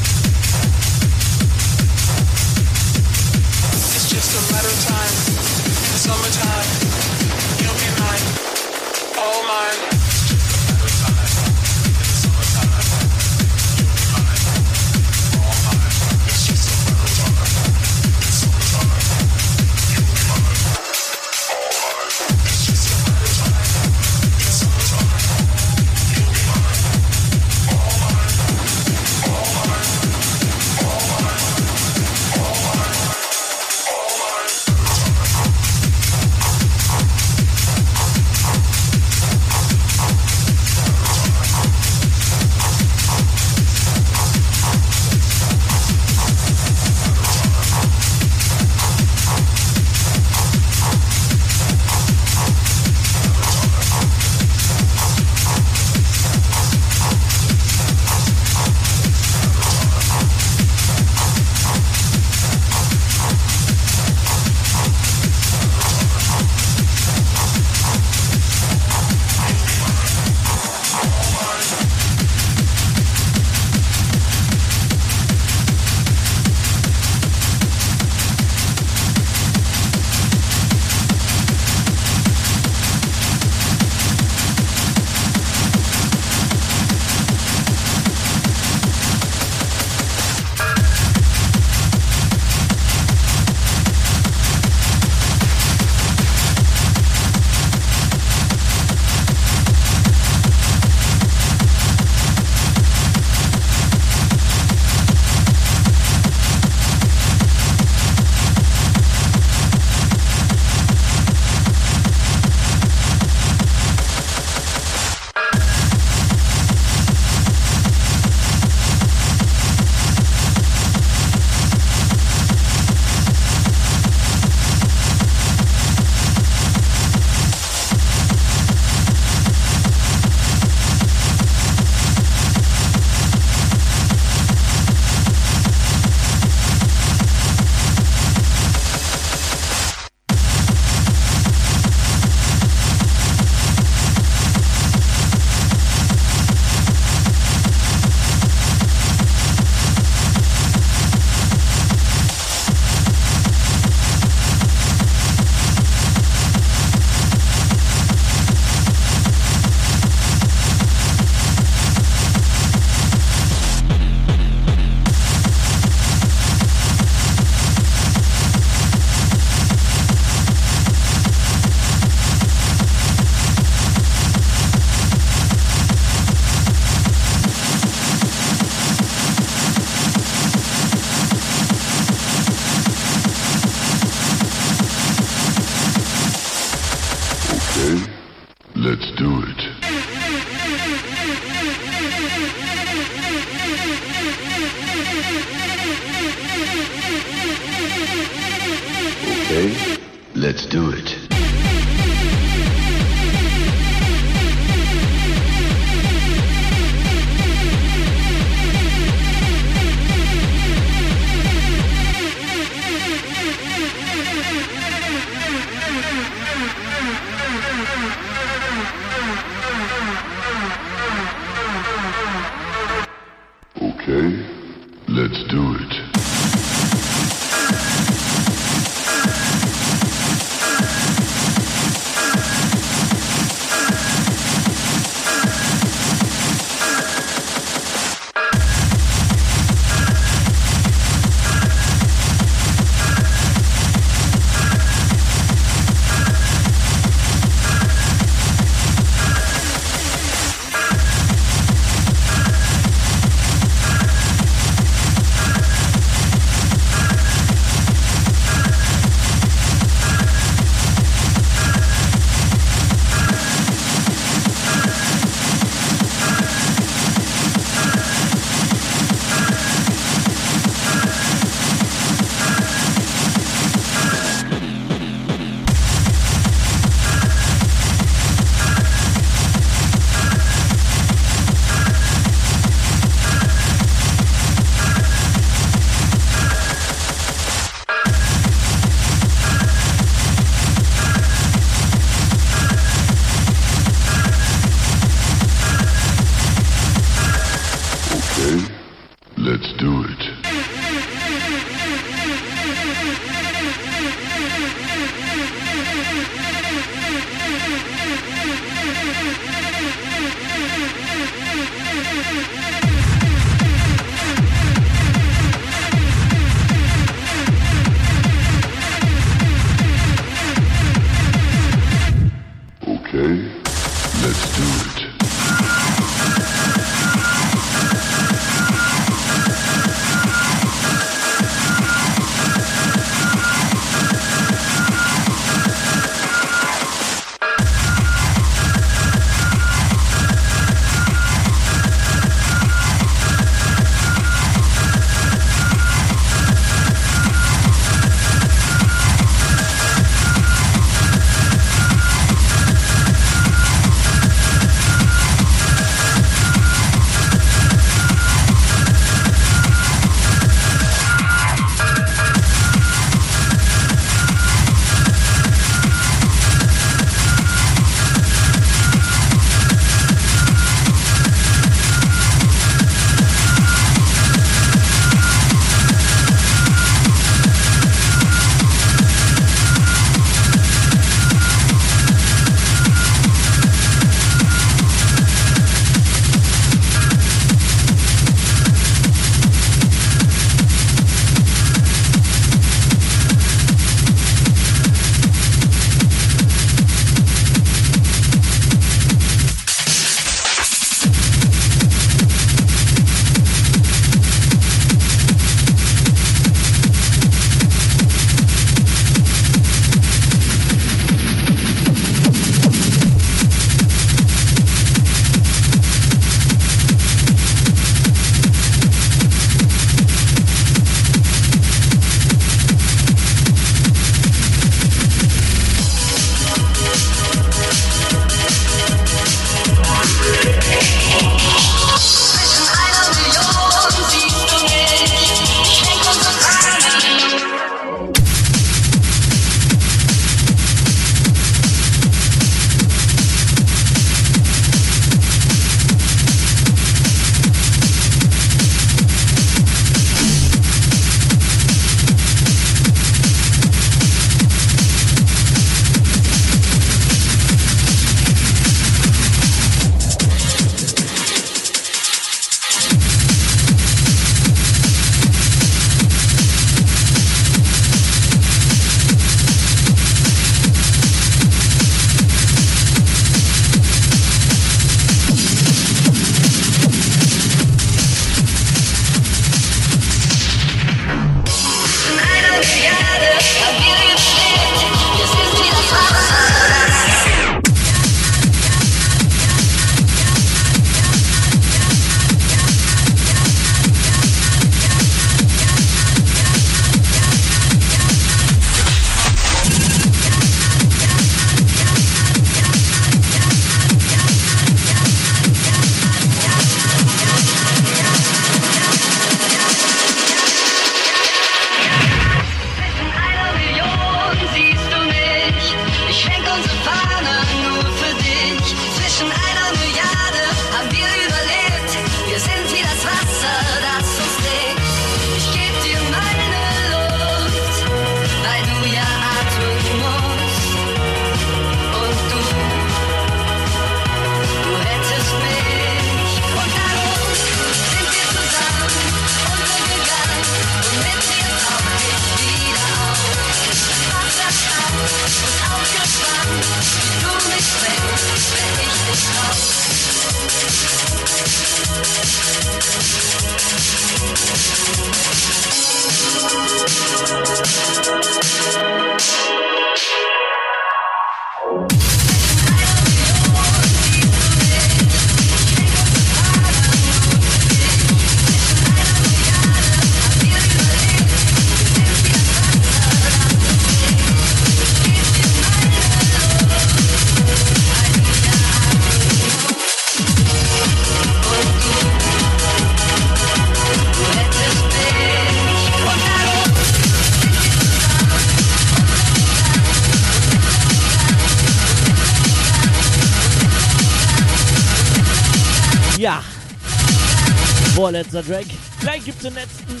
Vorletzter 598.22 598.44
Track. 598.44 598.66
Gleich 599.00 599.24
gibt's 599.24 599.42
den 599.42 599.54
letzten. 599.54 600.00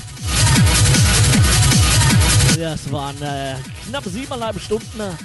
Das 2.56 2.92
waren 2.92 3.20
äh, 3.20 3.54
knapp 3.88 4.04
siebeneinhalb 4.04 4.60
Stunden. 4.60 4.86
Das 4.96 5.16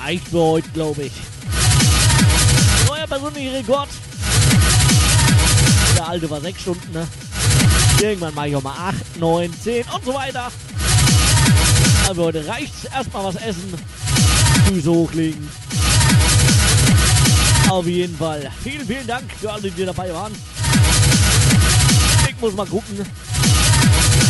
reicht 0.00 0.26
für 0.28 0.38
heute, 0.38 0.68
glaube 0.70 1.04
ich. 1.04 1.12
Neuer 2.88 3.06
persönlicher 3.06 3.54
Rekord. 3.54 3.88
Der 5.96 6.08
alte 6.08 6.28
war 6.28 6.40
sechs 6.40 6.62
Stunden. 6.62 6.92
Ne? 6.92 7.06
Irgendwann 8.00 8.34
mache 8.34 8.48
ich 8.48 8.56
auch 8.56 8.62
mal 8.62 8.88
acht, 8.88 9.16
neun, 9.18 9.52
zehn 9.62 9.84
und 9.94 10.04
so 10.04 10.14
weiter. 10.14 10.50
Aber 12.08 12.24
heute 12.24 12.46
reicht's. 12.46 12.84
Erstmal 12.92 13.24
was 13.24 13.36
essen. 13.36 13.74
Füße 14.66 14.90
hochlegen. 14.90 15.48
Auf 17.68 17.86
jeden 17.86 18.16
Fall. 18.16 18.50
Vielen, 18.62 18.86
vielen 18.86 19.06
Dank 19.06 19.30
für 19.38 19.52
alle, 19.52 19.70
die 19.70 19.84
dabei 19.84 20.12
waren. 20.12 20.32
Ich 22.28 22.40
muss 22.40 22.54
mal 22.54 22.66
gucken. 22.66 23.04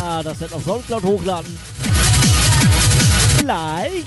Ah, 0.03 0.23
das 0.23 0.41
wird 0.41 0.53
auf 0.53 0.65
Soundcloud 0.65 1.03
hochladen. 1.03 1.59
Vielleicht. 3.39 4.07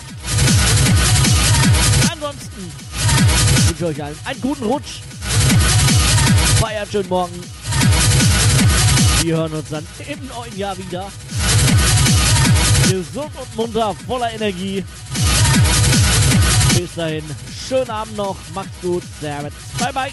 Ansonsten 2.11 2.72
wünsche 3.68 3.74
ich 3.77 3.84
euch 3.84 4.03
allen 4.03 4.19
einen 4.26 4.42
guten 4.42 4.66
Rutsch. 4.66 5.01
Feiert 6.60 6.92
schön 6.92 7.08
morgen. 7.08 7.42
Wir 9.22 9.38
hören 9.38 9.53
uns 9.53 9.69
dann 9.69 9.85
im 10.08 10.27
neuen 10.27 10.58
Jahr 10.58 10.77
wieder. 10.77 11.11
Gesund 12.90 13.32
und 13.40 13.56
munter, 13.56 13.95
voller 14.08 14.34
Energie. 14.34 14.84
Bis 16.76 16.95
dahin, 16.95 17.24
Schönen 17.72 17.90
Abend 17.90 18.17
noch. 18.17 18.35
Macht's 18.53 18.82
gut. 18.82 19.01
Servus. 19.22 19.53
Bye, 19.80 19.93
bye. 19.93 20.11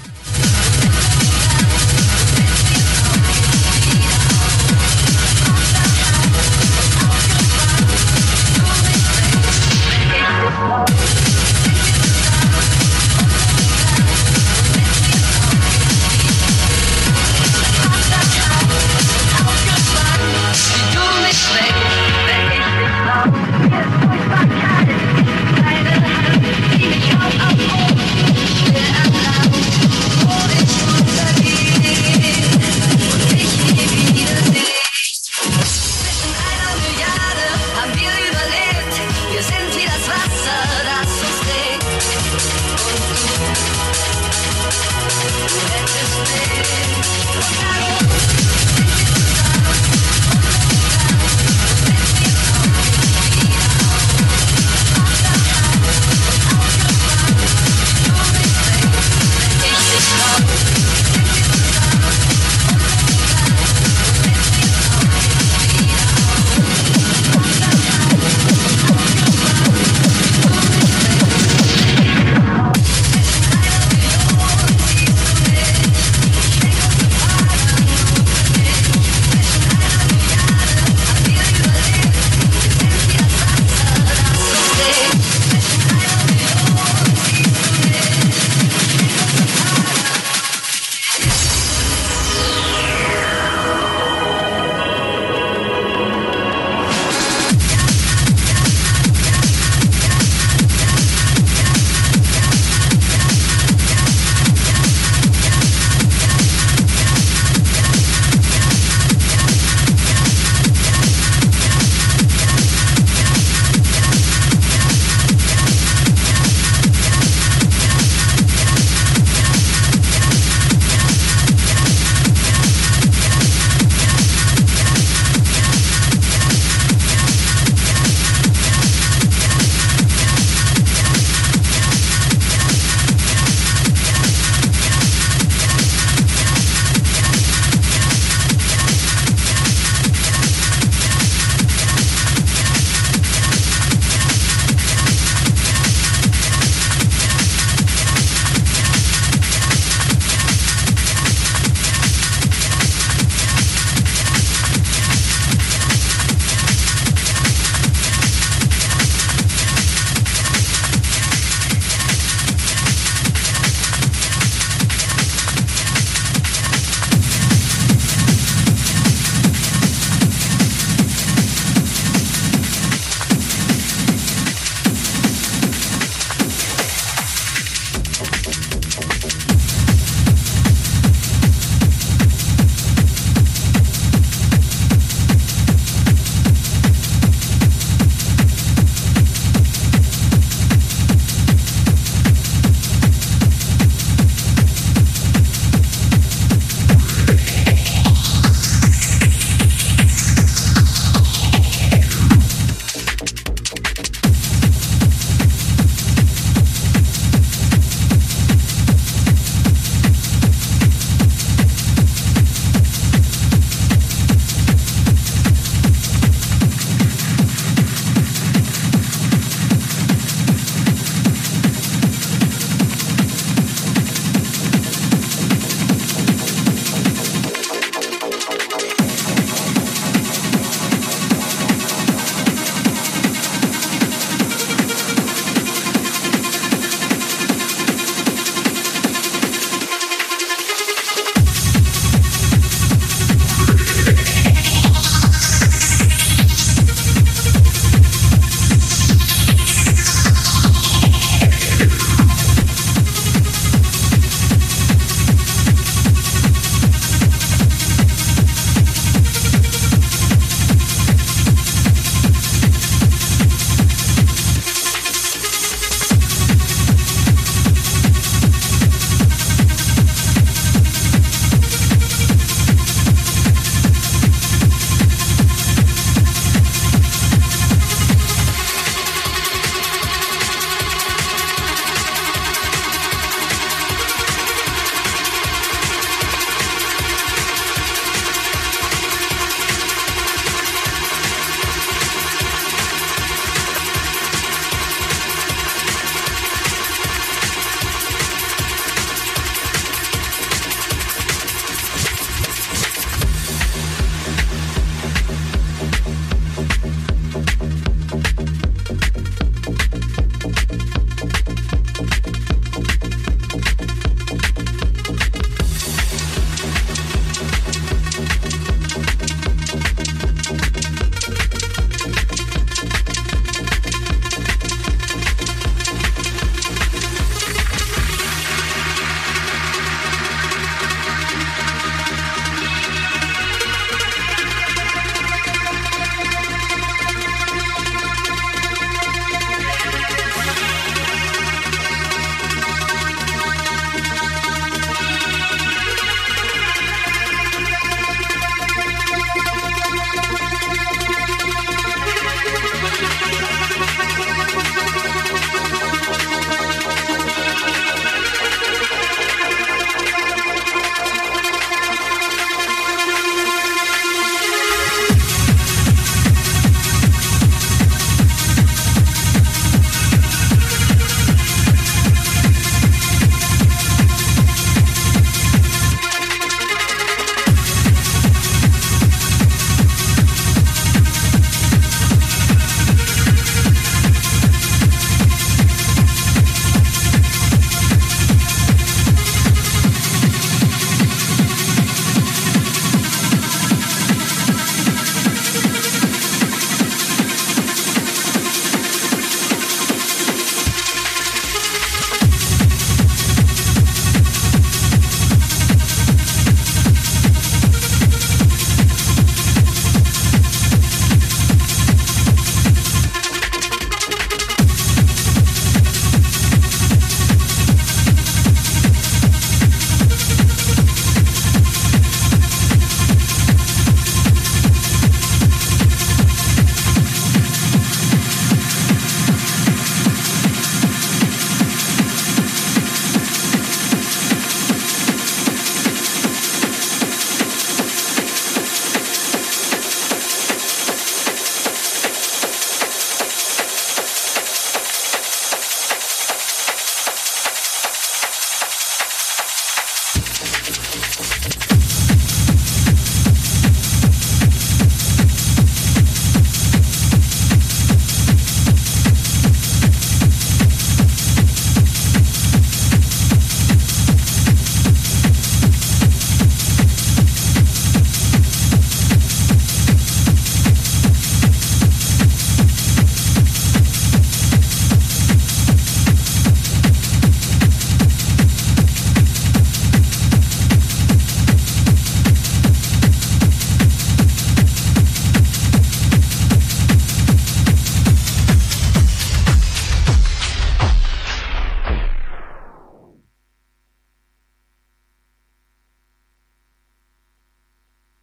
She 20.55 20.81
do 20.95 21.03
me 21.23 21.88